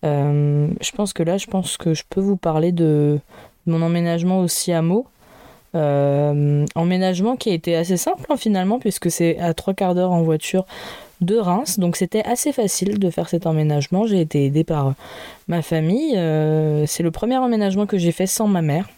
[0.03, 3.21] je pense que là, je pense que je peux vous parler de
[3.67, 5.07] mon emménagement aussi à Meaux.
[5.75, 10.13] Euh, emménagement qui a été assez simple hein, finalement, puisque c'est à trois quarts d'heure
[10.13, 10.65] en voiture
[11.21, 11.79] de Reims.
[11.79, 14.07] Donc c'était assez facile de faire cet emménagement.
[14.07, 14.95] J'ai été aidée par
[15.47, 16.17] ma famille.
[16.17, 18.89] Euh, c'est le premier emménagement que j'ai fait sans ma mère.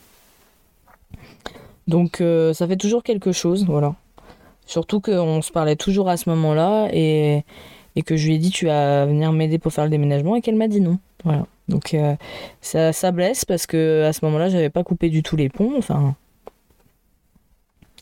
[1.88, 3.94] Donc euh, ça fait toujours quelque chose, voilà.
[4.66, 7.42] Surtout qu'on se parlait toujours à ce moment-là et,
[7.96, 10.40] et, que je lui ai dit tu vas venir m'aider pour faire le déménagement et
[10.40, 10.98] qu'elle m'a dit non.
[11.24, 11.46] Voilà.
[11.66, 11.96] Donc
[12.60, 15.72] ça, ça blesse parce que à ce moment-là j'avais pas coupé du tout les ponts.
[15.76, 16.14] Enfin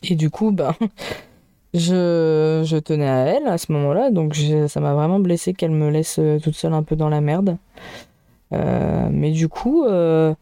[0.03, 0.75] et du coup, bah,
[1.73, 4.35] je, je tenais à elle à ce moment-là, donc
[4.67, 7.57] ça m'a vraiment blessé qu'elle me laisse euh, toute seule un peu dans la merde.
[8.53, 10.33] Euh, mais du coup, euh,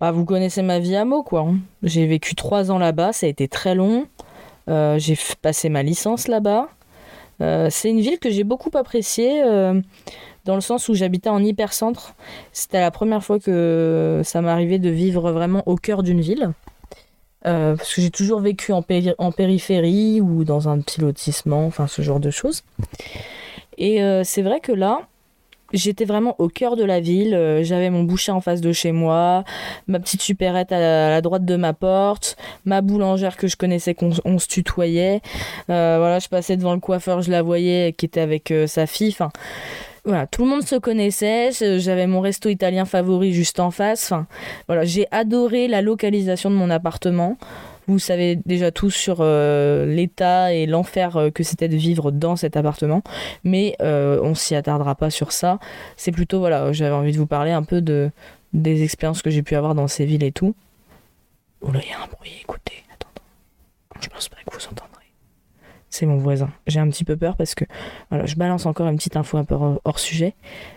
[0.00, 1.40] bah, vous connaissez ma vie à mots, quoi.
[1.40, 1.58] Hein.
[1.82, 4.06] J'ai vécu trois ans là-bas, ça a été très long.
[4.68, 6.68] j'ai passé ma licence là-bas.
[7.70, 9.42] c'est une ville que j'ai beaucoup appréciée
[10.44, 12.14] dans le sens où j'habitais en hypercentre.
[12.52, 16.52] C'était la première fois que ça m'arrivait de vivre vraiment au cœur d'une ville.
[17.46, 22.02] Euh, parce que j'ai toujours vécu en, périphérie ou dans un petit lotissement, enfin ce
[22.02, 22.62] genre de choses.
[23.78, 25.00] Et euh, c'est vrai que là,
[25.72, 27.34] j'étais vraiment au cœur de la ville.
[27.34, 29.44] Euh, j'avais mon boucher en face de chez moi,
[29.86, 34.38] ma petite supérette à la, droite de ma porte, ma boulangère que je connaissais qu'on
[34.38, 35.22] se tutoyait.
[35.68, 39.10] voilà, je passais devant le coiffeur, je la voyais qui était avec sa fille.
[39.12, 39.30] Enfin,
[40.04, 41.50] voilà, tout le monde se connaissait.
[41.78, 44.10] J'avais mon resto italien favori juste en face.
[44.10, 44.26] Enfin,
[44.66, 47.36] voilà, j'ai adoré la localisation de mon appartement.
[47.86, 52.36] Vous savez déjà tous sur euh, l'état et l'enfer euh, que c'était de vivre dans
[52.36, 53.02] cet appartement,
[53.42, 55.58] mais euh, on s'y attardera pas sur ça.
[55.96, 58.10] C'est plutôt voilà, j'avais envie de vous parler un peu de
[58.52, 60.54] des expériences que j'ai pu avoir dans ces villes et tout.
[61.62, 62.32] Oh il y a un bruit.
[62.42, 63.10] Écoutez, attends,
[64.00, 64.89] je pense pas que vous entendez
[65.90, 66.50] c'est mon voisin.
[66.66, 67.64] J'ai un petit peu peur parce que
[68.10, 70.34] voilà, je balance encore une petite info un peu hors sujet,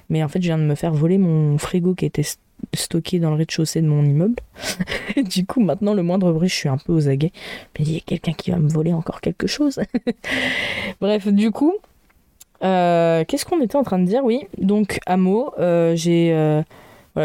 [0.09, 2.25] mais en fait, je viens de me faire voler mon frigo qui était
[2.73, 4.35] stocké dans le rez-de-chaussée de mon immeuble.
[5.23, 7.31] du coup, maintenant, le moindre bruit, je suis un peu aux aguets.
[7.77, 9.79] Mais il y a quelqu'un qui va me voler encore quelque chose.
[11.01, 11.73] Bref, du coup,
[12.63, 14.23] euh, qu'est-ce qu'on était en train de dire?
[14.23, 16.61] Oui, donc à mot, euh, j'ai euh,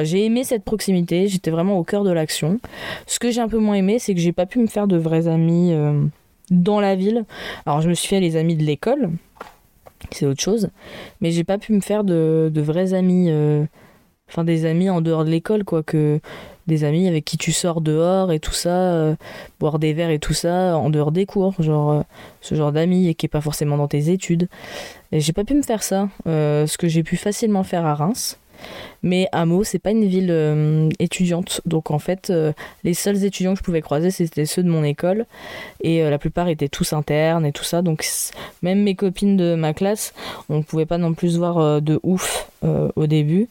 [0.02, 1.28] j'ai aimé cette proximité.
[1.28, 2.58] J'étais vraiment au cœur de l'action.
[3.06, 4.96] Ce que j'ai un peu moins aimé, c'est que j'ai pas pu me faire de
[4.96, 5.72] vrais amis
[6.50, 7.24] dans la ville.
[7.66, 9.10] Alors je me suis fait les amis de l'école,
[10.10, 10.70] c'est autre chose,
[11.20, 13.64] mais j'ai pas pu me faire de, vrais amis, euh,
[14.28, 16.20] enfin des amis en dehors de l'école, quoi, que
[16.66, 19.16] des amis avec qui tu sors dehors et tout ça, euh,
[19.58, 22.02] boire des verres et tout ça en dehors des cours, genre euh,
[22.42, 24.48] ce genre d'amis et qui est pas forcément dans tes études.
[25.12, 28.38] Et j'ai pas pu me faire ça, ce que j'ai pu facilement faire à Reims.
[29.02, 31.60] Mais Hameau, c'est pas une ville euh, étudiante.
[31.66, 32.52] Donc en fait, euh,
[32.84, 35.26] les seuls étudiants que je pouvais croiser, c'était ceux de mon école.
[35.82, 37.82] Et euh, la plupart étaient tous internes et tout ça.
[37.82, 38.04] Donc
[38.62, 40.14] même mes copines de ma classe,
[40.48, 42.50] on pouvait pas non plus voir de ouf
[42.96, 43.48] au début.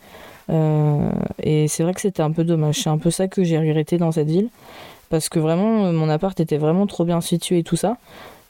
[0.50, 2.76] et c'est vrai que c'était un peu dommage.
[2.76, 4.50] C'est un peu ça que j'ai regretté dans cette ville.
[5.10, 7.98] Parce que vraiment, mon appart était vraiment trop bien situé et tout ça.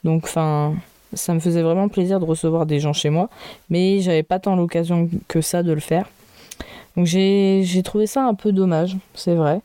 [0.04, 0.74] Donc enfin
[1.14, 3.28] ça me faisait vraiment plaisir de recevoir des gens chez moi,
[3.70, 6.08] mais j'avais pas tant l'occasion que ça de le faire.
[6.98, 9.60] Donc j'ai trouvé ça un peu dommage, c'est vrai.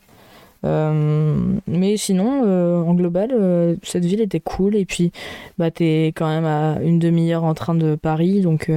[0.65, 4.75] Euh, mais sinon, euh, en global, euh, cette ville était cool.
[4.75, 5.11] Et puis,
[5.57, 8.69] bah, t'es quand même à une demi-heure en train de Paris, donc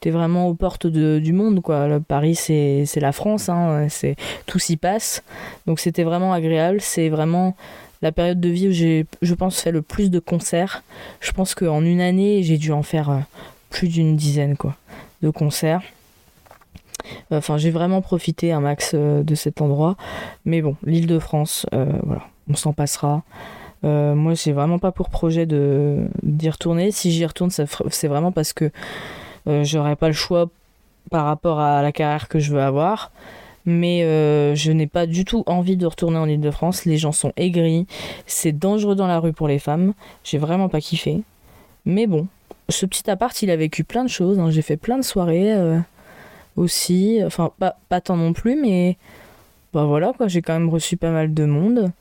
[0.00, 1.62] t'es vraiment aux portes du monde.
[1.62, 1.98] Quoi.
[2.06, 3.86] Paris, c'est la France, hein,
[4.44, 5.22] tout s'y passe.
[5.66, 6.82] Donc c'était vraiment agréable.
[6.82, 7.56] C'est vraiment
[8.02, 10.82] la période de vie où j'ai, je pense, fait le plus de concerts.
[11.20, 13.22] Je pense qu'en une année, j'ai dû en faire
[13.70, 14.54] plus d'une dizaine.
[14.54, 14.76] quoi.
[15.22, 15.80] de concerts.
[17.30, 19.96] Enfin, j'ai vraiment profité un max de cet endroit.
[20.44, 23.22] Mais bon, l'île de France, voilà, on s'en passera.
[23.82, 26.90] moi, j'ai vraiment pas pour projet de d'y retourner.
[26.90, 28.70] Si j'y retourne, c'est vraiment parce que
[29.46, 30.48] j'aurais pas le choix
[31.10, 33.10] par rapport à la carrière que je veux avoir.
[33.66, 36.84] Mais euh, je n'ai pas du tout envie de retourner en Ile-de-France.
[36.84, 37.86] Les gens sont aigris.
[38.26, 39.92] C'est dangereux dans la rue pour les femmes.
[40.22, 41.22] J'ai vraiment pas kiffé.
[41.84, 42.28] Mais bon,
[42.68, 44.38] ce petit appart, il a vécu plein de choses.
[44.38, 44.50] Hein.
[44.50, 45.78] J'ai fait plein de soirées euh,
[46.56, 47.20] aussi.
[47.24, 48.96] Enfin, pas, pas tant non plus, mais
[49.72, 50.28] bah voilà quoi.
[50.28, 51.92] J'ai quand même reçu pas mal de monde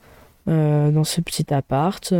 [0.48, 2.13] euh, dans ce petit appart.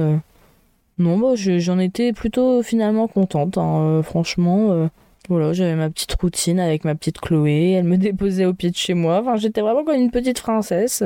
[0.98, 3.58] Non, bah, j'en étais plutôt finalement contente.
[3.58, 4.02] Hein.
[4.04, 4.90] franchement.
[5.28, 7.72] Voilà, j'avais ma petite routine avec ma petite Chloé.
[7.72, 9.22] Elle me déposait au pied de chez moi.
[9.22, 11.04] Enfin, j'étais vraiment comme une petite princesse.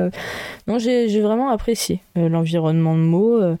[0.66, 3.40] Non, j'ai vraiment apprécié euh, l'environnement de Meaux.
[3.40, 3.56] Euh,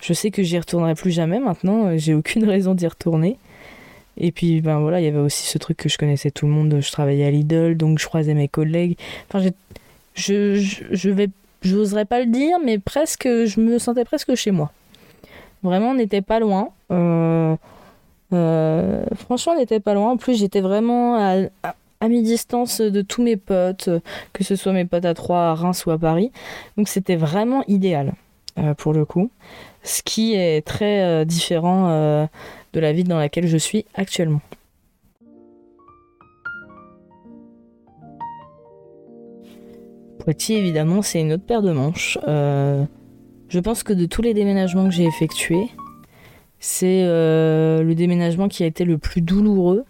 [0.00, 1.86] je sais que j'y retournerai plus jamais maintenant.
[1.86, 3.38] Euh, j'ai aucune raison d'y retourner.
[4.16, 6.52] Et puis, ben voilà, il y avait aussi ce truc que je connaissais tout le
[6.52, 6.78] monde.
[6.80, 8.96] Je travaillais à Lidl, donc je croisais mes collègues.
[9.28, 9.50] Enfin, je,
[10.14, 11.28] je, je vais,
[11.62, 14.72] j'oserais pas le dire, mais presque, je me sentais presque chez moi.
[15.62, 16.70] Vraiment, on n'était pas loin.
[16.90, 17.54] Euh,
[18.32, 20.12] euh, franchement, on n'était pas loin.
[20.12, 23.90] En plus, j'étais vraiment à, mi-distance de tous mes potes,
[24.32, 26.32] que ce soit mes potes à Troyes, à Reims ou à Paris.
[26.76, 28.14] Donc, c'était vraiment idéal
[28.58, 29.30] euh, pour le coup.
[29.82, 32.28] Ce qui est très différent
[32.72, 34.40] de la ville dans laquelle je suis actuellement.
[40.18, 42.18] Poitiers, évidemment, c'est une autre paire de manches.
[42.26, 45.68] je pense que de tous les déménagements que j'ai effectués,
[46.60, 49.84] c'est euh, le déménagement qui a été le plus douloureux.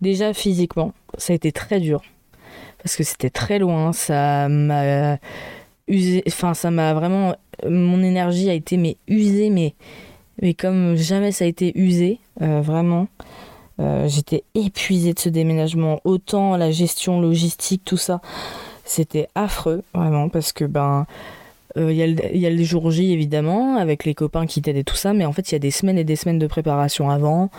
[0.00, 2.02] Déjà physiquement, ça a été très dur.
[2.82, 5.18] Parce que c'était très loin, ça m'a
[5.88, 7.36] usé, enfin ça m'a vraiment,
[7.66, 9.74] mon énergie a été mais usée, mais,
[10.40, 13.08] mais comme jamais ça a été usé, euh, vraiment.
[13.80, 18.20] Euh, j'étais épuisée de ce déménagement, autant la gestion logistique, tout ça,
[18.84, 21.06] c'était affreux, vraiment, parce que ben
[21.76, 24.94] euh, il y, a le jour J évidemment, avec les copains qui t'aident et tout
[24.94, 27.50] ça, mais en fait il y a des semaines et des semaines de préparation avant,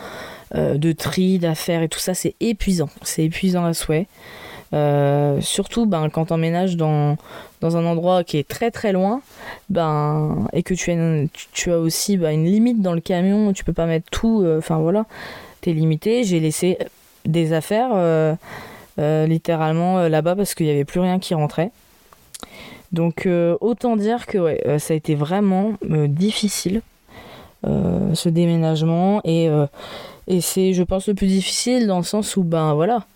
[0.53, 2.87] de tri, d'affaires et tout ça, c'est épuisant.
[3.01, 4.07] C'est épuisant à souhait.
[4.75, 7.17] Euh, surtout ben, quand t'emménages dans,
[7.61, 9.21] dans un endroit qui est très très loin
[9.69, 13.85] ben, et que tu as, aussi ben, une limite dans le camion, tu peux pas
[13.85, 15.05] mettre tout, enfin voilà,
[15.61, 16.23] t'es limité.
[16.23, 16.77] J'ai laissé
[17.25, 18.37] des affaires
[18.97, 21.71] littéralement là-bas parce qu'il n'y avait plus rien qui rentrait.
[22.95, 26.81] Donc euh, autant dire que euh, ça a été vraiment euh, difficile
[28.13, 29.49] ce déménagement et,
[30.27, 33.07] et c'est je pense le plus difficile dans le sens où ben voilà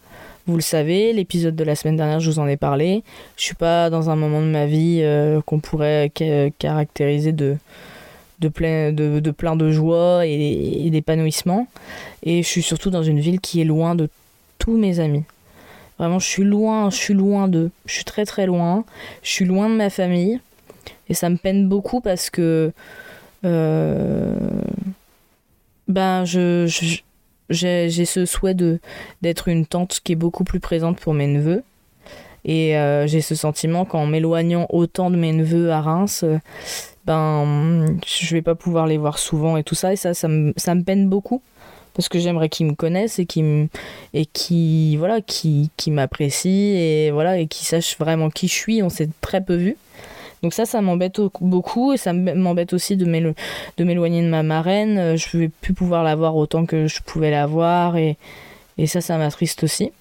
[0.48, 3.04] vous le savez, l'épisode de la semaine dernière, je vous en ai parlé.
[3.38, 5.04] Je suis pas dans un moment de ma vie
[5.46, 6.12] qu'on pourrait
[6.58, 7.58] caractériser de,
[8.40, 11.68] de, plein, de, plein de joie et d'épanouissement.
[12.24, 14.10] Et je suis surtout dans une ville qui est loin de
[14.58, 15.24] tous mes amis.
[16.00, 17.72] Vraiment, je suis loin, je suis loin d'eux.
[17.86, 18.86] Je suis très très loin.
[19.22, 20.40] Je suis loin de ma famille.
[21.10, 22.72] Et ça me peine beaucoup parce que.
[23.46, 24.36] Euh,
[25.88, 27.02] ben, je,
[27.50, 28.56] j'ai, ce souhait
[29.22, 31.64] d'être une tante qui est beaucoup plus présente pour mes neveux.
[32.46, 36.24] Et euh, j'ai ce sentiment qu'en m'éloignant autant de mes neveux à Reims,
[37.06, 39.92] ben, je vais pas pouvoir les voir souvent et tout ça.
[39.92, 41.42] Et ça, ça me, ça me peine beaucoup
[41.94, 43.44] parce que j'aimerais qu'ils me connaissent et qui
[44.14, 48.84] et qui voilà qui, qui m'apprécient et voilà et qui sachent vraiment qui je suis
[48.84, 49.76] on s'est très peu vu
[50.44, 55.38] donc ça ça m'embête beaucoup et ça m'embête aussi de m'éloigner de ma marraine je
[55.38, 58.18] ne vais plus pouvoir la voir autant que je pouvais la voir et,
[58.86, 59.92] ça ça m'attriste aussi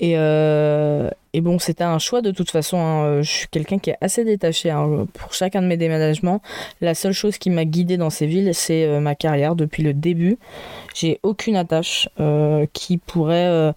[0.00, 2.78] et, euh, bon, c'était un choix de toute façon.
[2.78, 3.22] Hein.
[3.22, 5.06] Je suis quelqu'un qui est assez détaché hein.
[5.12, 6.40] pour chacun de mes déménagements.
[6.80, 9.92] La seule chose qui m'a guidé dans ces villes, c'est euh, ma carrière depuis le
[9.94, 10.38] début.
[10.94, 13.74] J'ai aucune attache euh, qui pourrait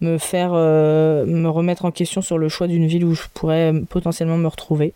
[0.00, 4.36] me faire me remettre en question sur le choix d'une ville où je pourrais potentiellement
[4.36, 4.92] me retrouver.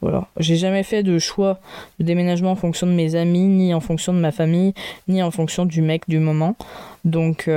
[0.00, 0.28] Voilà.
[0.38, 1.58] J'ai jamais fait de choix
[1.98, 4.74] de déménagement en fonction de mes amis, ni en fonction de ma famille,
[5.08, 6.56] ni en fonction du mec du moment.
[7.04, 7.48] Donc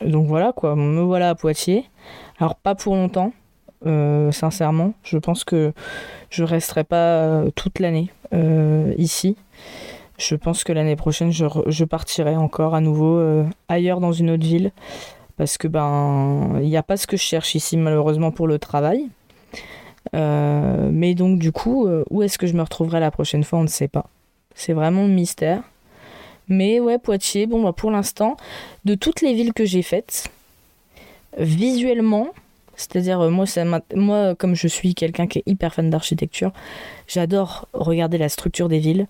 [0.00, 1.84] donc voilà quoi, me voilà à Poitiers.
[2.38, 3.32] Alors pas pour longtemps,
[3.86, 4.94] euh, sincèrement.
[5.04, 5.72] Je pense que
[6.30, 9.36] je resterai pas euh, toute l'année euh, ici.
[10.18, 13.22] Je pense que l'année prochaine, je, partirai encore à nouveau
[13.68, 14.72] ailleurs dans une autre ville.
[15.36, 18.58] Parce que ben, il n'y a pas ce que je cherche ici malheureusement pour le
[18.58, 19.08] travail.
[20.12, 23.68] mais donc du coup, où est-ce que je me retrouverai la prochaine fois On ne
[23.68, 24.06] sait pas.
[24.54, 25.62] C'est vraiment le mystère.
[26.48, 28.36] Mais ouais, Poitiers, bon, bah, pour l'instant,
[28.84, 30.28] de toutes les villes que j'ai faites,
[31.38, 32.28] visuellement,
[32.76, 33.30] c'est-à-dire, euh,
[33.94, 36.52] moi, comme je suis quelqu'un qui est hyper fan d'architecture,
[37.08, 39.06] j'adore regarder la structure des villes.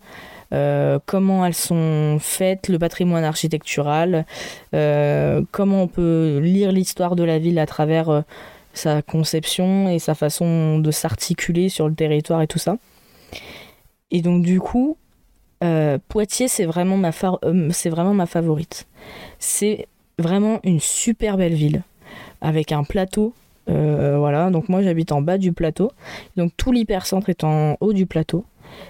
[0.50, 4.24] Comment elles sont faites, le patrimoine architectural,
[4.72, 8.24] comment on peut lire l'histoire de la ville à travers
[8.74, 12.76] sa conception et sa façon de s'articuler sur le territoire et tout ça.
[14.10, 14.96] Et donc du coup,
[15.64, 17.10] euh, Poitiers, c'est vraiment, ma
[17.44, 18.86] euh, vraiment ma favorite.
[19.38, 19.88] C'est
[20.18, 21.82] vraiment une super belle ville,
[22.40, 23.32] avec un plateau.
[23.68, 25.90] Euh, voilà, donc moi j'habite en bas du plateau,
[26.36, 28.44] donc tout l'hypercentre est en haut du plateau.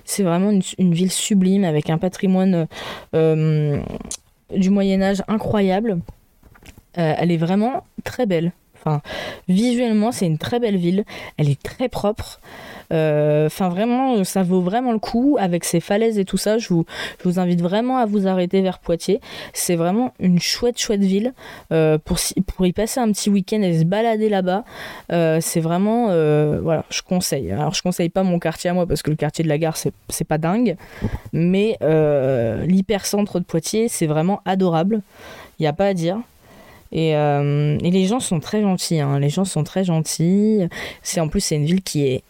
[0.05, 2.67] C'est vraiment une, ville sublime avec un patrimoine
[3.13, 5.99] du Moyen Âge incroyable.
[6.95, 8.53] elle est vraiment très belle.
[8.87, 9.01] Enfin,
[9.49, 11.05] visuellement, c'est une très belle ville.
[11.39, 12.41] Elle est très propre.
[12.93, 16.59] Euh, enfin, vraiment, ça vaut vraiment le coup avec ces falaises et tout ça.
[16.59, 16.85] Je vous,
[17.39, 19.21] invite vraiment à vous arrêter vers Poitiers.
[19.53, 21.35] C'est vraiment une chouette, chouette ville
[21.73, 24.65] euh, pour, pour y passer un petit week-end et se balader là-bas.
[25.11, 26.07] Euh, c'est vraiment,
[26.63, 27.51] voilà, je conseille.
[27.51, 29.77] Alors, je conseille pas mon quartier à moi parce que le quartier de la gare,
[29.77, 30.77] c'est pas dingue.
[31.33, 31.77] Mais
[32.67, 35.03] l'hypercentre de Poitiers, c'est vraiment adorable.
[35.59, 36.19] Il n'y a pas à dire.
[36.95, 39.01] Euh, et, les gens sont très gentils.
[39.01, 39.19] Hein.
[39.19, 40.67] Les gens sont très gentils.
[41.03, 42.23] C'est en plus c'est une ville qui est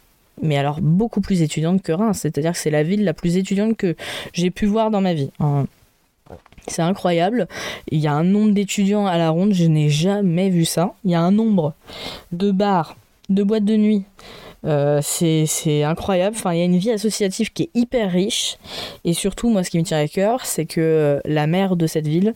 [0.43, 2.19] mais alors beaucoup plus étudiante que Reims.
[2.23, 3.97] C'est-à-dire que c'est la ville la plus étudiante que
[4.33, 5.31] j'ai pu voir dans ma vie.
[5.41, 5.67] Hein.
[6.69, 7.47] C'est incroyable.
[7.91, 10.95] Il y a un nombre d'étudiants à la ronde, je n'ai jamais vu ça.
[11.05, 11.75] Il y a un nombre
[12.33, 12.97] de bars,
[13.29, 14.03] de boîtes de nuit,
[14.67, 16.37] euh, c'est incroyable.
[16.37, 18.59] Enfin, il y a une vie associative qui est hyper riche.
[19.05, 21.87] Et surtout, moi, ce qui me tient à cœur, c'est que euh, la maire de
[21.87, 22.35] cette ville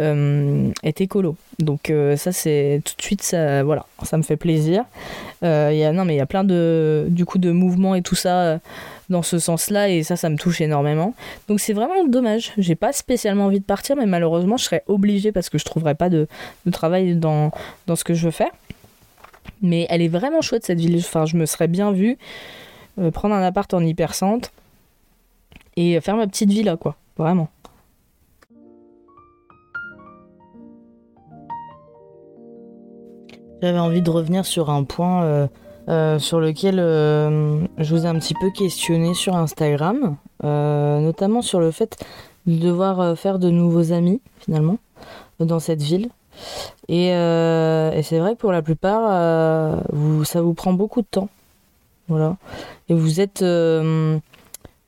[0.00, 1.36] euh, est écolo.
[1.58, 4.84] Donc ça, c'est tout de suite, ça, voilà, ça me fait plaisir.
[5.42, 8.14] y a, non, mais il y a plein de, du coup, de mouvements et tout
[8.14, 8.60] ça
[9.10, 11.14] dans ce sens-là, et ça, ça me touche énormément.
[11.48, 12.52] Donc c'est vraiment dommage.
[12.58, 15.94] J'ai pas spécialement envie de partir, mais malheureusement, je serais obligée parce que je trouverais
[15.94, 16.28] pas de,
[16.66, 17.50] de travail dans,
[17.86, 18.50] dans ce que je veux faire.
[19.62, 20.96] Mais elle est vraiment chouette cette ville.
[20.98, 22.18] Enfin, je me serais bien vue
[22.98, 24.50] euh, prendre un appart en hypercentre
[25.76, 26.96] et faire ma petite villa, quoi.
[27.16, 27.48] Vraiment.
[33.62, 35.46] J'avais envie de revenir sur un point euh,
[35.88, 41.70] euh, sur lequel je vous ai un petit peu questionné sur Instagram, notamment sur le
[41.70, 41.96] fait
[42.46, 44.78] de devoir faire de nouveaux amis finalement
[45.40, 46.08] dans cette ville.
[46.90, 51.06] Euh, et, c'est vrai que pour la plupart, euh, vous, ça vous prend beaucoup de
[51.10, 51.28] temps.
[52.08, 52.36] Voilà.
[52.88, 54.18] Et vous êtes, euh,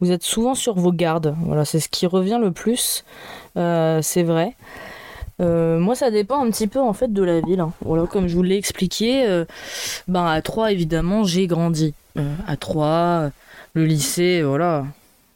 [0.00, 1.36] vous êtes souvent sur vos gardes.
[1.42, 3.04] Voilà, c'est ce qui revient le plus.
[3.54, 4.56] c'est vrai.
[5.38, 7.60] moi, ça dépend un petit peu en fait de la ville.
[7.60, 7.72] Hein.
[7.82, 9.44] Voilà, comme je vous l'ai expliqué,
[10.08, 11.94] ben à Troyes évidemment j'ai grandi.
[12.46, 13.30] à Troyes,
[13.74, 14.86] le lycée, voilà,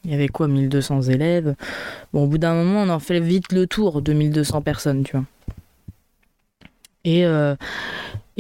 [0.05, 1.55] il y avait quoi 1200 élèves?
[2.13, 5.17] Bon, au bout d'un moment, on en fait vite le tour de 1200 personnes, tu
[5.17, 5.25] vois.
[7.05, 7.55] Et, euh,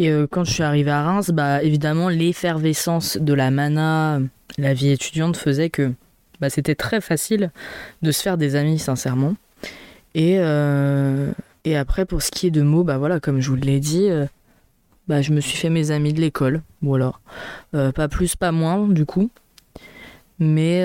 [0.00, 4.20] euh, quand je suis arrivée à Reims, bah, évidemment, l'effervescence de la mana,
[4.58, 5.92] la vie étudiante faisait que
[6.40, 7.50] bah, c'était très facile
[8.02, 9.36] de se faire des amis, sincèrement.
[10.14, 11.30] Et, euh,
[11.64, 14.08] et après, pour ce qui est de mots, bah voilà, comme je vous l'ai dit,
[15.08, 16.62] bah, je me suis fait mes amis de l'école.
[16.82, 17.12] Voilà.
[17.72, 19.30] pas plus, pas moins, du coup.
[20.38, 20.84] Mais,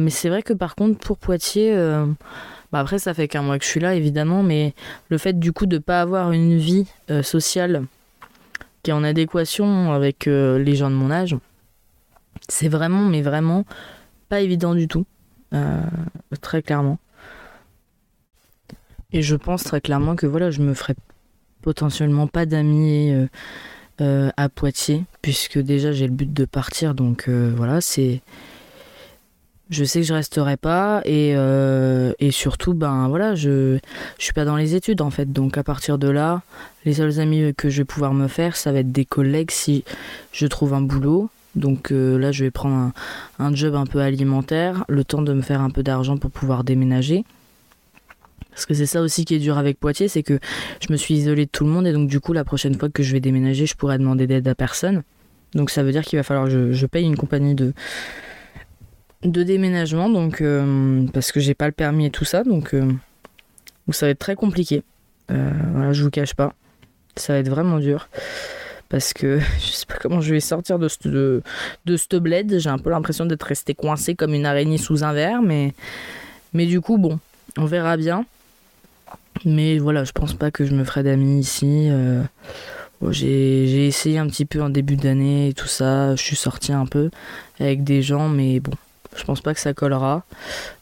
[0.00, 1.74] mais c'est vrai que par contre, pour Poitiers
[2.72, 4.74] bah, après, ça fait qu'un mois que je suis là, évidemment, mais
[5.08, 7.84] le fait du coup de ne pas avoir une vie euh, sociale
[8.82, 11.36] qui est en adéquation avec euh, les gens de mon âge,
[12.48, 13.64] c'est vraiment, mais vraiment
[14.28, 15.06] pas évident du tout.
[15.54, 15.80] Euh,
[16.42, 16.98] très clairement.
[19.12, 20.94] Et je pense très clairement que voilà, je me ferai
[21.62, 23.14] potentiellement pas d'amis
[23.98, 28.20] à Poitiers, puisque déjà j'ai le but de partir, donc voilà, c'est
[29.70, 33.78] je sais que je resterai pas et, euh, et surtout ben voilà je
[34.18, 35.32] je suis pas dans les études en fait.
[35.32, 36.42] Donc à partir de là
[36.84, 39.84] les seuls amis que je vais pouvoir me faire ça va être des collègues si
[40.32, 41.28] je trouve un boulot.
[41.54, 42.92] Donc euh, là je vais prendre
[43.38, 46.64] un, job un peu alimentaire le temps de me faire un peu d'argent pour pouvoir
[46.64, 47.24] déménager.
[48.50, 50.38] Parce que c'est ça aussi qui est dur avec Poitiers c'est que
[50.80, 52.88] je me suis isolée de tout le monde et donc du coup la prochaine fois
[52.88, 55.02] que je vais déménager je pourrais demander d'aide à personne.
[55.54, 57.72] Donc ça veut dire qu'il va falloir que je paye une compagnie de
[59.22, 62.92] de déménagement, donc euh, parce que j'ai pas le permis et tout ça, donc, euh,
[63.90, 64.82] ça va être très compliqué.
[65.30, 66.54] Euh, je vous cache pas,
[67.16, 68.08] ça va être vraiment dur
[68.88, 72.58] parce que je sais pas comment je vais sortir de ce de, bled.
[72.58, 75.74] J'ai un peu l'impression d'être resté coincé comme une araignée sous un verre, mais
[76.52, 77.18] mais du coup bon,
[77.56, 78.24] on verra bien.
[79.44, 81.90] Mais voilà, je pense pas que je me ferai d'amis ici.
[83.10, 86.16] j'ai essayé un petit peu en début d'année et tout ça.
[86.16, 87.10] Je suis sorti un peu
[87.60, 88.72] avec des gens, mais bon,
[89.16, 90.22] je pense pas que ça collera.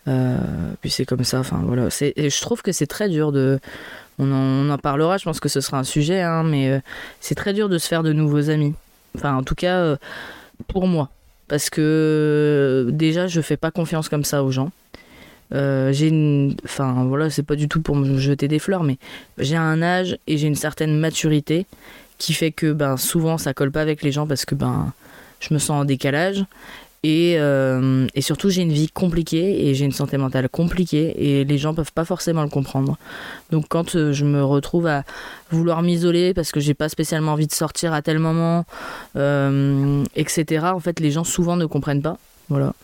[0.09, 0.37] Euh,
[0.81, 1.41] puis c'est comme ça.
[1.41, 1.89] Enfin voilà.
[2.01, 3.59] Et je trouve que c'est très dur de.
[4.18, 5.18] On en, parlera.
[5.18, 6.81] Je pense que ce sera un sujet, hein, mais euh,
[7.20, 8.74] c'est très dur de se faire de nouveaux amis.
[9.14, 9.97] Enfin, en tout cas, euh,
[10.68, 11.11] pour moi,
[11.49, 14.70] parce que déjà, je fais pas confiance comme ça aux gens.
[15.53, 16.57] J'ai une.
[16.64, 18.99] Enfin, voilà, c'est pas du tout pour me jeter des fleurs, mais
[19.39, 21.66] j'ai un âge et j'ai une certaine maturité
[22.18, 24.93] qui fait que ben, souvent ça colle pas avec les gens parce que ben,
[25.41, 26.45] je me sens en décalage.
[27.03, 31.44] Et, euh, et surtout, j'ai une vie compliquée et j'ai une santé mentale compliquée et
[31.44, 32.97] les gens peuvent pas forcément le comprendre.
[33.51, 35.05] Donc, quand euh, je me retrouve à
[35.51, 38.64] vouloir m'isoler parce que j'ai pas spécialement envie de sortir à tel moment,
[39.14, 42.18] etc., en fait, les gens souvent ne comprennent pas.
[42.49, 42.74] Voilà.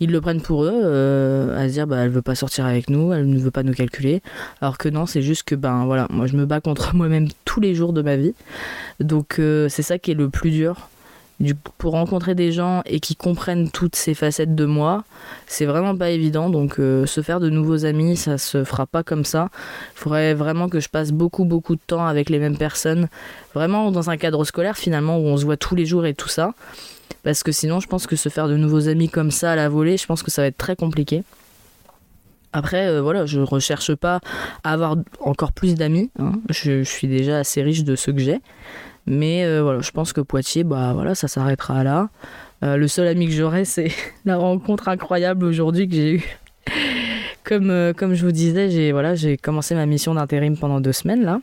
[0.00, 2.88] Ils le prennent pour eux, euh, à se dire bah elle veut pas sortir avec
[2.88, 4.22] nous, elle ne veut pas nous calculer.
[4.62, 7.60] Alors que non, c'est juste que ben voilà, moi je me bats contre moi-même tous
[7.60, 8.34] les jours de ma vie.
[8.98, 10.88] Donc euh, c'est ça qui est le plus dur.
[11.78, 15.04] Pour rencontrer des gens et qui comprennent toutes ces facettes de moi,
[15.46, 16.50] c'est vraiment pas évident.
[16.50, 19.48] Donc euh, se faire de nouveaux amis, ça se fera pas comme ça.
[19.94, 23.08] Il faudrait vraiment que je passe beaucoup beaucoup de temps avec les mêmes personnes,
[23.54, 26.28] vraiment dans un cadre scolaire finalement où on se voit tous les jours et tout
[26.28, 26.52] ça
[27.22, 29.68] parce que sinon je pense que se faire de nouveaux amis comme ça à la
[29.68, 31.22] volée, je pense que ça va être très compliqué.
[32.52, 34.20] Après, euh, voilà, je recherche pas
[34.64, 36.10] à avoir encore plus d'amis.
[36.18, 36.32] Hein.
[36.48, 38.40] Je, suis déjà assez riche de ceux que j'ai.
[39.06, 42.08] Mais euh, voilà, je pense que Poitiers, bah voilà, ça s'arrêtera là.
[42.62, 43.90] Euh, le seul ami que j'aurai, c'est
[44.24, 46.38] la rencontre incroyable aujourd'hui que j'ai eue.
[47.44, 51.24] comme, comme je vous disais, j'ai voilà, j'ai commencé ma mission d'intérim pendant deux semaines
[51.24, 51.40] là.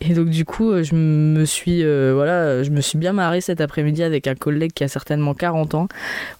[0.00, 3.40] Et donc du coup, euh, je me suis euh, voilà, je me suis bien marré
[3.40, 5.88] cet après-midi avec un collègue qui a certainement 40 ans.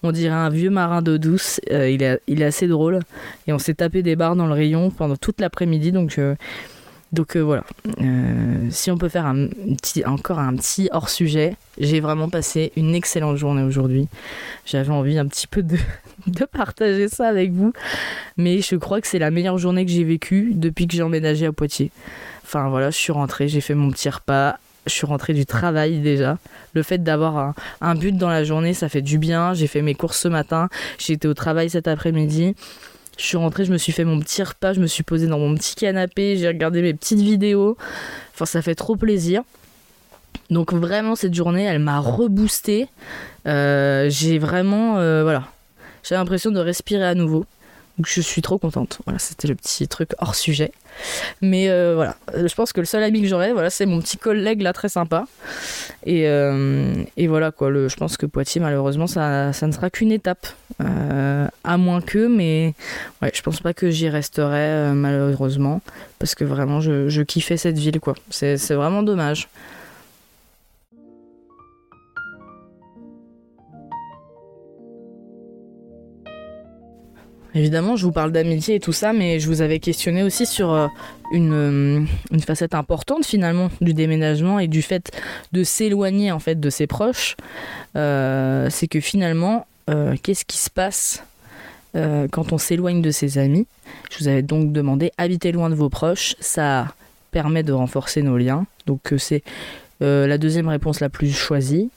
[0.03, 1.61] On dirait un vieux marin d'eau douce.
[1.73, 3.01] Euh, il, est, il est assez drôle
[3.47, 5.91] et on s'est tapé des barres dans le rayon pendant toute l'après-midi.
[5.91, 6.21] Donc
[7.13, 7.65] donc voilà.
[8.71, 12.95] si on peut faire un petit, encore un petit hors sujet, j'ai vraiment passé une
[12.95, 14.09] excellente journée aujourd'hui.
[14.67, 15.63] J'avais envie un petit peu
[16.27, 17.73] de, partager ça avec vous,
[18.37, 21.47] mais je crois que c'est la meilleure journée que j'ai vécue depuis que j'ai emménagé
[21.47, 21.91] à Poitiers.
[22.45, 25.99] Enfin voilà, je suis rentrée, j'ai fait mon petit repas, je suis rentrée du travail
[26.01, 26.39] déjà.
[26.73, 29.55] Le fait d'avoir un, but dans la journée, ça fait du bien.
[29.55, 32.55] J'ai fait mes courses ce matin, j'ai été au travail cet après-midi.
[33.19, 35.41] Je suis rentrée, je me suis fait mon petit repas, je me suis posée dans
[35.41, 37.77] mon petit canapé, j'ai regardé mes petites vidéos.
[38.33, 39.43] Enfin, ça fait trop plaisir.
[40.51, 42.87] Donc vraiment, cette journée, elle m'a reboosté.
[43.47, 45.49] Euh, j'ai vraiment, euh, voilà,
[46.05, 47.45] j'ai l'impression de respirer à nouveau.
[47.99, 49.01] Donc je suis trop contente.
[49.05, 50.71] Voilà, c'était le petit truc hors sujet.
[51.43, 54.17] Mais euh, voilà, je pense que le seul ami que j'aurais, voilà, c'est mon petit
[54.17, 55.27] collègue là, très sympa.
[56.07, 59.91] Et, euh, et voilà quoi, le, je pense que Poitiers, malheureusement, ça, ça ne sera
[59.91, 60.47] qu'une étape.
[60.81, 62.75] Euh, à moins que, mais
[63.21, 65.81] ouais, je pense pas que j'y resterai malheureusement.
[66.21, 68.15] Parce que vraiment, je, je kiffais cette ville quoi.
[68.31, 69.49] C'est vraiment dommage.
[77.59, 80.73] Évidemment, je vous parle d'amitié et tout ça, mais je vous avais questionné aussi sur
[80.73, 80.87] euh,
[81.33, 85.11] une, euh, une, facette importante finalement du déménagement et du fait
[85.51, 87.37] de s'éloigner en fait de ses proches.
[87.97, 89.67] Euh, c'est que finalement,
[90.23, 91.25] qu'est-ce qui se passe
[91.95, 93.67] quand on s'éloigne de ses amis?
[94.11, 96.95] Je vous avais donc demandé habiter loin de vos proches, ça
[97.31, 98.67] permet de renforcer nos liens.
[98.87, 99.43] Donc c'est
[100.01, 101.89] la deuxième réponse la plus choisie.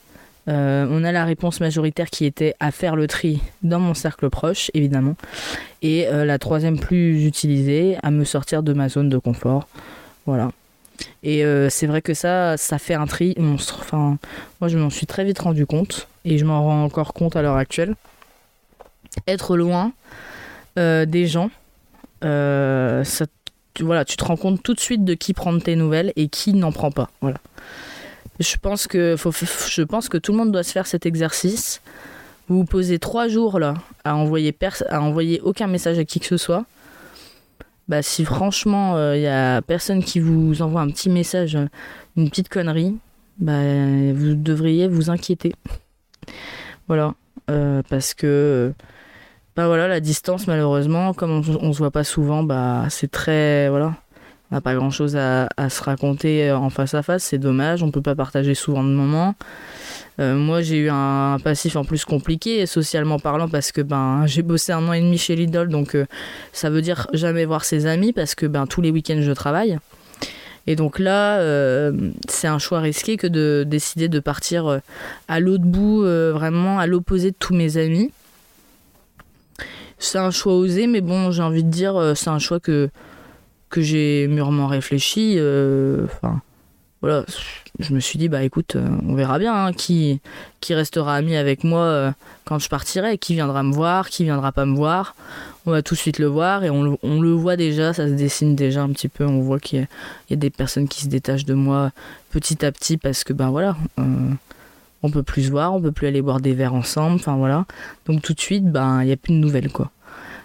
[0.48, 4.28] Euh, on a la réponse majoritaire qui était à faire le tri dans mon cercle
[4.28, 5.14] proche, évidemment.
[5.82, 9.68] Et euh, la troisième plus utilisée, à me sortir de ma zone de confort.
[10.26, 10.50] Voilà.
[11.22, 13.78] Et euh, c'est vrai que ça, ça fait un tri monstre.
[13.80, 14.18] Enfin,
[14.60, 16.08] moi, je m'en suis très vite rendu compte.
[16.24, 17.94] Et je m'en rends encore compte à l'heure actuelle.
[19.26, 19.92] Être loin
[20.76, 21.50] des gens,
[22.22, 23.26] ça,
[23.80, 26.54] voilà, tu te rends compte tout de suite de qui prend tes nouvelles et qui
[26.54, 27.10] n'en prend pas.
[27.20, 27.38] Voilà.
[28.40, 31.80] Je pense que tout le monde doit se faire cet exercice.
[32.48, 33.74] Vous vous posez trois jours là
[34.04, 34.56] à envoyer
[34.88, 36.64] à envoyer aucun message à qui que ce soit.
[37.88, 41.58] Bah si franchement il euh, y a personne qui vous envoie un petit message,
[42.16, 42.96] une petite connerie,
[43.38, 43.60] bah
[44.14, 45.52] vous devriez vous inquiéter.
[46.88, 47.14] Voilà,
[47.50, 48.72] euh, parce que
[49.56, 53.68] bah voilà la distance malheureusement comme on, on se voit pas souvent, bah c'est très
[53.68, 53.94] voilà
[54.52, 57.90] n'a pas grand chose à, se raconter euh, en face à face, c'est dommage, on
[57.90, 59.34] peut pas partager souvent de moments.
[60.20, 64.42] Euh, moi j'ai eu un, passif en plus compliqué socialement parlant parce que ben j'ai
[64.42, 66.04] bossé un an et demi chez Lidl donc euh,
[66.52, 69.78] ça veut dire jamais voir ses amis parce que ben tous les week-ends je travaille.
[70.68, 71.40] Et donc là,
[72.28, 74.78] c'est un choix risqué que de décider de partir
[75.26, 78.12] à l'autre bout, vraiment à l'opposé de tous mes amis.
[79.98, 82.90] C'est un choix osé, mais bon, j'ai envie de dire, c'est un choix que,
[83.72, 86.42] que j'ai mûrement réfléchi, euh, enfin
[87.00, 87.24] voilà,
[87.80, 90.20] je me suis dit bah écoute, euh, on verra bien hein, qui
[90.60, 92.12] qui restera ami avec moi euh,
[92.44, 95.16] quand je partirai, qui viendra me voir, qui viendra pas me voir.
[95.64, 98.54] On va tout de suite le voir et on, le voit déjà, ça se dessine
[98.54, 99.24] déjà un petit peu.
[99.24, 99.88] On voit qu'il
[100.28, 101.92] y, a des personnes qui se détachent de moi
[102.30, 103.76] petit à petit parce que ben voilà,
[105.02, 107.64] on peut plus se voir, on peut plus aller boire des verres ensemble, enfin voilà.
[108.06, 109.90] Donc tout de suite, ben il y a plus de nouvelles quoi.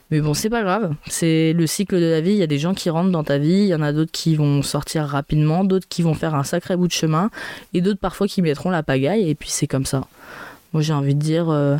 [0.10, 0.94] Mais bon, c'est pas grave.
[1.08, 2.32] C'est le cycle de la vie.
[2.32, 4.12] Il y a des gens qui rentrent dans ta vie, il y en a d'autres
[4.12, 7.30] qui vont sortir rapidement, d'autres qui vont faire un sacré bout de chemin,
[7.74, 10.08] et d'autres parfois qui mettront la pagaille, et puis c'est comme ça.
[10.72, 11.78] Moi, j'ai envie de dire, euh,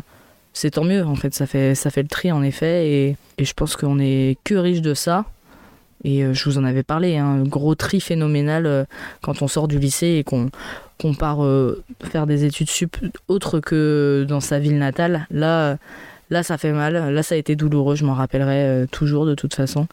[0.52, 1.34] c'est tant mieux, en fait.
[1.34, 4.82] Ça fait, ça fait le tri, en effet, et, je pense qu'on est que riche
[4.82, 5.24] de ça.
[6.04, 8.84] Et euh, je vous en avais parlé, un hein, gros tri phénoménal euh,
[9.22, 10.50] quand on sort du lycée et qu'on
[11.00, 11.46] qu'on part
[12.02, 12.96] faire des études sup
[13.28, 15.28] autres que dans sa ville natale.
[15.30, 15.78] Là,
[16.30, 17.12] Là, ça fait mal.
[17.12, 17.96] Là, ça a été douloureux.
[17.96, 19.86] Je m'en rappellerai euh, toujours de toute façon.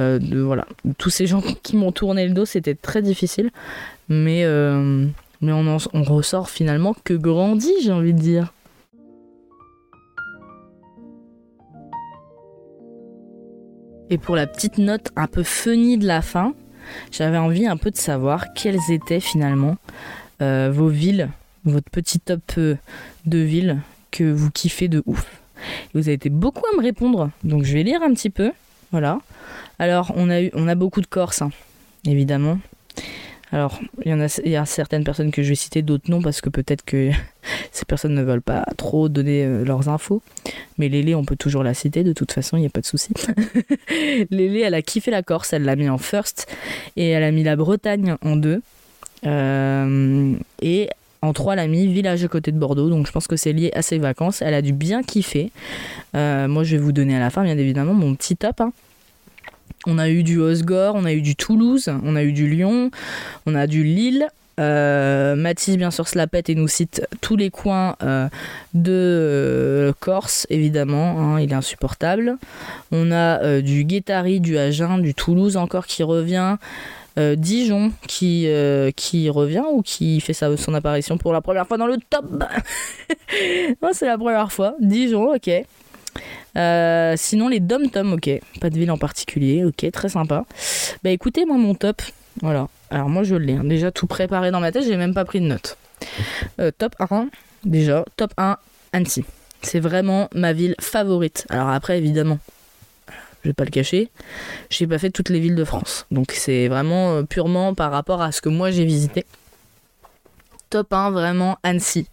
[0.00, 0.66] Euh, de, voilà.
[0.98, 3.50] Tous ces gens qui m'ont tourné le dos, c'était très difficile.
[4.08, 5.06] Mais, euh,
[5.40, 8.52] mais on, on ressort finalement que grandi, j'ai envie de dire.
[14.10, 16.54] Et pour la petite note un peu funny de la fin,
[17.12, 19.76] j'avais envie un peu de savoir quelles étaient finalement
[20.40, 21.28] vos villes,
[21.64, 25.26] votre petit top de villes que vous kiffez de ouf.
[25.94, 28.52] Vous avez été beaucoup à me répondre, donc je vais lire un petit peu.
[28.90, 29.18] Voilà.
[29.78, 31.50] Alors, on a, eu, on a beaucoup de Corses, hein,
[32.06, 32.58] évidemment.
[33.50, 36.20] Alors, il y, en a, y a certaines personnes que je vais citer, d'autres non,
[36.20, 37.10] parce que peut-être que
[37.72, 40.22] ces personnes ne veulent pas trop donner euh, leurs infos.
[40.76, 42.86] Mais Lélé, on peut toujours la citer, de toute façon, il n'y a pas de
[42.86, 43.10] souci.
[44.30, 46.46] Lélé, elle a kiffé la Corse, elle l'a mis en first,
[46.96, 48.60] et elle a mis la Bretagne en deux.
[49.26, 50.90] Euh, et
[51.22, 53.82] en trois, mis village à côté de Bordeaux, donc je pense que c'est lié à
[53.82, 54.40] ses vacances.
[54.42, 55.50] Elle a dû bien kiffer.
[56.14, 58.60] Euh, moi, je vais vous donner à la fin, bien évidemment, mon petit top.
[58.60, 58.72] Hein.
[59.86, 62.90] On a eu du Osgore, on a eu du Toulouse, on a eu du Lyon,
[63.46, 64.28] on a du Lille.
[64.60, 68.28] Euh, Mathis, bien sûr, se la pète et nous cite tous les coins euh,
[68.74, 71.18] de Corse, évidemment.
[71.18, 72.36] Hein, il est insupportable.
[72.90, 76.56] On a du Guétari, du Agen, du Toulouse encore qui revient.
[77.18, 81.66] Euh, Dijon qui, euh, qui revient ou qui fait sa, son apparition pour la première
[81.66, 82.44] fois dans le top.
[83.92, 84.74] c'est la première fois.
[84.78, 85.50] Dijon, ok.
[86.56, 88.30] Euh, sinon, les Dom Tom, ok.
[88.60, 90.44] Pas de ville en particulier, ok, très sympa.
[91.02, 92.02] Bah écoutez, moi, mon top,
[92.40, 92.68] voilà.
[92.90, 93.64] Alors, moi, je l'ai hein.
[93.64, 95.76] déjà tout préparé dans ma tête, j'ai même pas pris de notes.
[96.78, 97.28] top 1,
[97.64, 98.04] déjà.
[98.16, 98.56] Top 1,
[98.92, 99.24] Annecy.
[99.62, 101.46] C'est vraiment ma ville favorite.
[101.50, 102.38] Alors, après, évidemment,
[103.48, 104.10] je vais pas le cacher,
[104.68, 106.04] j'ai pas fait toutes les villes de France.
[106.10, 109.24] Donc c'est vraiment euh, purement par rapport à ce que moi j'ai visité.
[110.68, 112.06] Top 1, vraiment Annecy.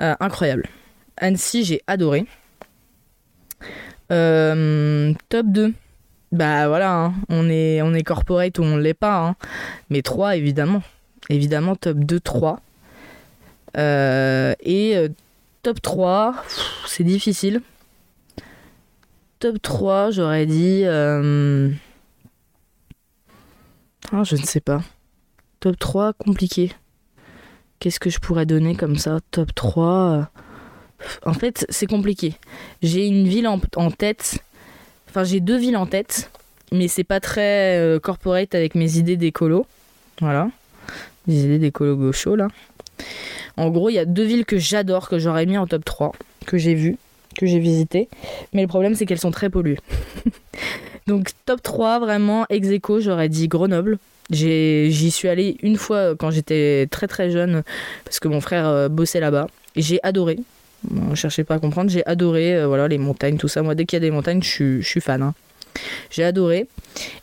[0.00, 0.68] Euh, incroyable.
[1.16, 2.26] Annecy, j'ai adoré.
[4.10, 5.74] Euh, top 2.
[6.32, 7.14] Bah voilà, hein.
[7.28, 9.20] on, est, on est corporate ou on l'est pas.
[9.20, 9.36] Hein.
[9.90, 10.82] Mais 3, évidemment.
[11.28, 12.60] Évidemment, top 2, 3.
[13.76, 15.08] et
[15.62, 16.34] top 3,
[16.88, 17.62] c'est difficile
[19.38, 20.82] top 3, j'aurais dit.
[20.84, 21.70] Euh,
[24.12, 24.82] ah, je ne sais pas.
[25.60, 26.72] Top 3, compliqué.
[27.78, 29.18] Qu'est-ce que je pourrais donner comme ça?
[29.30, 29.86] Top 3.
[29.86, 30.22] Euh,
[31.24, 32.34] en fait, c'est compliqué.
[32.82, 33.58] J'ai une ville en,
[33.90, 34.42] tête.
[35.08, 36.30] Enfin, j'ai deux villes en tête.
[36.70, 39.66] Mais c'est pas très euh, corporate avec mes idées d'écolo.
[40.20, 40.50] Voilà.
[41.26, 42.48] Mes idées d'écolo gaucho, là.
[43.56, 46.12] En gros, il y a deux villes que j'adore, que j'aurais mis en top 3,
[46.46, 46.98] que j'ai vues
[47.38, 48.08] que j'ai visité.
[48.52, 49.78] Mais le problème, c'est qu'elles sont très polluées.
[51.06, 52.68] Donc, top 3, vraiment, ex
[52.98, 53.98] j'aurais dit Grenoble.
[54.30, 57.62] J'y suis allée une fois quand j'étais très très jeune,
[58.04, 59.46] parce que mon frère euh, bossait là-bas.
[59.74, 60.38] J'ai adoré.
[60.90, 63.62] ne cherchez pas à comprendre, j'ai adoré euh, voilà, les montagnes, tout ça.
[63.62, 65.22] Moi, dès qu'il y a des montagnes, je, suis fan.
[65.22, 65.34] Hein.
[66.10, 66.68] J'ai adoré.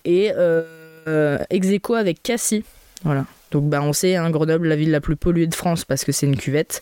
[0.03, 2.63] Et euh, ex avec Cassis.
[3.03, 3.26] Voilà.
[3.51, 6.11] Donc bah, on sait, hein, Grenoble, la ville la plus polluée de France parce que
[6.11, 6.82] c'est une cuvette.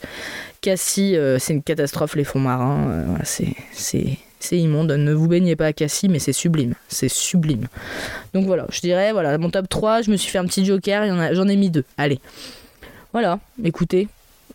[0.64, 2.88] Cassis, euh, c'est une catastrophe, les fonds marins.
[2.90, 4.92] Euh, c'est, c'est, immonde.
[4.92, 6.74] Ne vous baignez pas à Cassis, mais c'est sublime.
[6.88, 7.68] C'est sublime.
[8.34, 11.34] Donc voilà, je dirais, voilà, mon top 3, je me suis fait un petit joker,
[11.34, 11.84] j'en ai mis deux.
[11.98, 12.20] Allez.
[13.12, 14.08] Voilà, écoutez,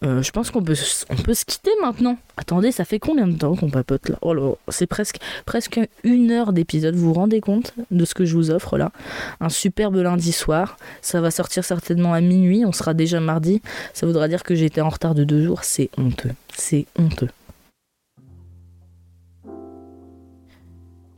[0.04, 0.76] euh, je pense qu'on peut,
[1.10, 2.18] on peut se quitter maintenant.
[2.36, 4.18] Attendez, ça fait combien de temps qu'on papote là?
[4.22, 6.94] Oh c'est presque, presque une heure d'épisode.
[6.94, 8.92] Vous vous rendez compte de ce que je vous offre là?
[9.40, 10.76] Un superbe lundi soir.
[11.02, 12.64] Ça va sortir certainement à minuit.
[12.64, 13.60] On sera déjà mardi.
[13.92, 15.64] Ça voudra dire que j'étais en retard de deux jours.
[15.64, 16.32] C'est honteux.
[16.54, 17.28] C'est honteux.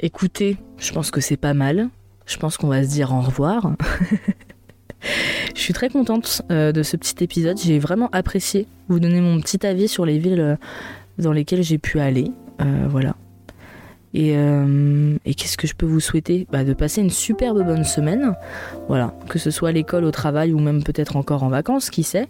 [0.00, 1.90] Écoutez, je pense que c'est pas mal.
[2.24, 3.72] Je pense qu'on va se dire au revoir.
[5.54, 7.58] Je suis très contente euh, de ce petit épisode.
[7.58, 10.56] J'ai vraiment apprécié vous donner mon petit avis sur les villes euh,
[11.18, 12.30] dans lesquelles j'ai pu aller.
[12.60, 13.16] Euh, voilà.
[14.12, 14.34] Et,
[15.36, 16.48] qu'est-ce que je peux vous souhaiter?
[16.50, 18.34] Bah, De passer une superbe bonne semaine.
[18.88, 19.14] Voilà.
[19.28, 22.26] Que ce soit à l'école, au travail ou même peut-être encore en vacances, qui sait.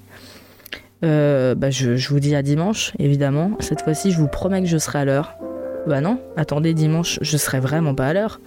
[1.00, 3.52] Bah, je, je vous dis à dimanche, évidemment.
[3.60, 5.38] Cette fois-ci, je vous promets que je serai à l'heure.
[5.86, 8.40] Bah non, attendez, dimanche, je serai vraiment pas à l'heure.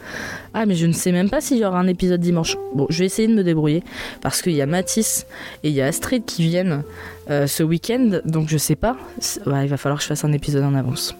[0.54, 2.58] Ah, mais je ne sais même pas s'il y aura un épisode dimanche.
[2.76, 3.84] Bon, je vais essayer de me débrouiller
[4.22, 5.26] parce qu'il y a Mathis
[5.64, 6.84] et il y a Astrid qui viennent
[7.30, 8.98] euh, ce week-end, donc je sais pas.
[9.20, 11.16] il va falloir que je fasse un épisode en avance.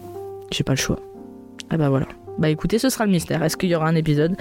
[0.52, 1.00] J'ai pas le choix.
[1.70, 2.06] Ah bah voilà.
[2.38, 3.42] Bah écoutez, ce sera le mystère.
[3.42, 4.36] Est-ce qu'il y aura un épisode?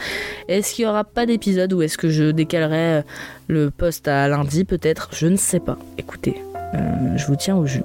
[0.48, 3.02] Est-ce qu'il y aura pas d'épisode ou est-ce que je décalerai euh,
[3.48, 5.10] le post à lundi peut-être?
[5.14, 5.78] Je ne sais pas.
[5.98, 6.36] Écoutez,
[6.74, 7.84] euh, je vous tiens au jus.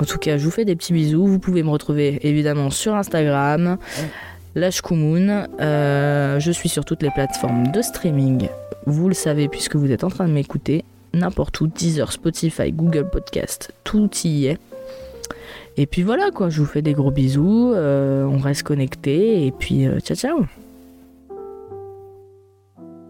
[0.00, 1.26] En tout cas, je vous fais des petits bisous.
[1.26, 3.78] Vous pouvez me retrouver évidemment sur Instagram,
[4.54, 4.80] Lâche
[5.60, 8.48] euh, je suis sur toutes les plateformes de streaming.
[8.86, 10.84] Vous le savez puisque vous êtes en train de m'écouter.
[11.12, 14.58] N'importe où, Deezer, Spotify, Google Podcast, tout y est.
[15.76, 19.52] Et puis voilà quoi, je vous fais des gros bisous, euh, on reste connectés et
[19.52, 20.46] puis euh, ciao ciao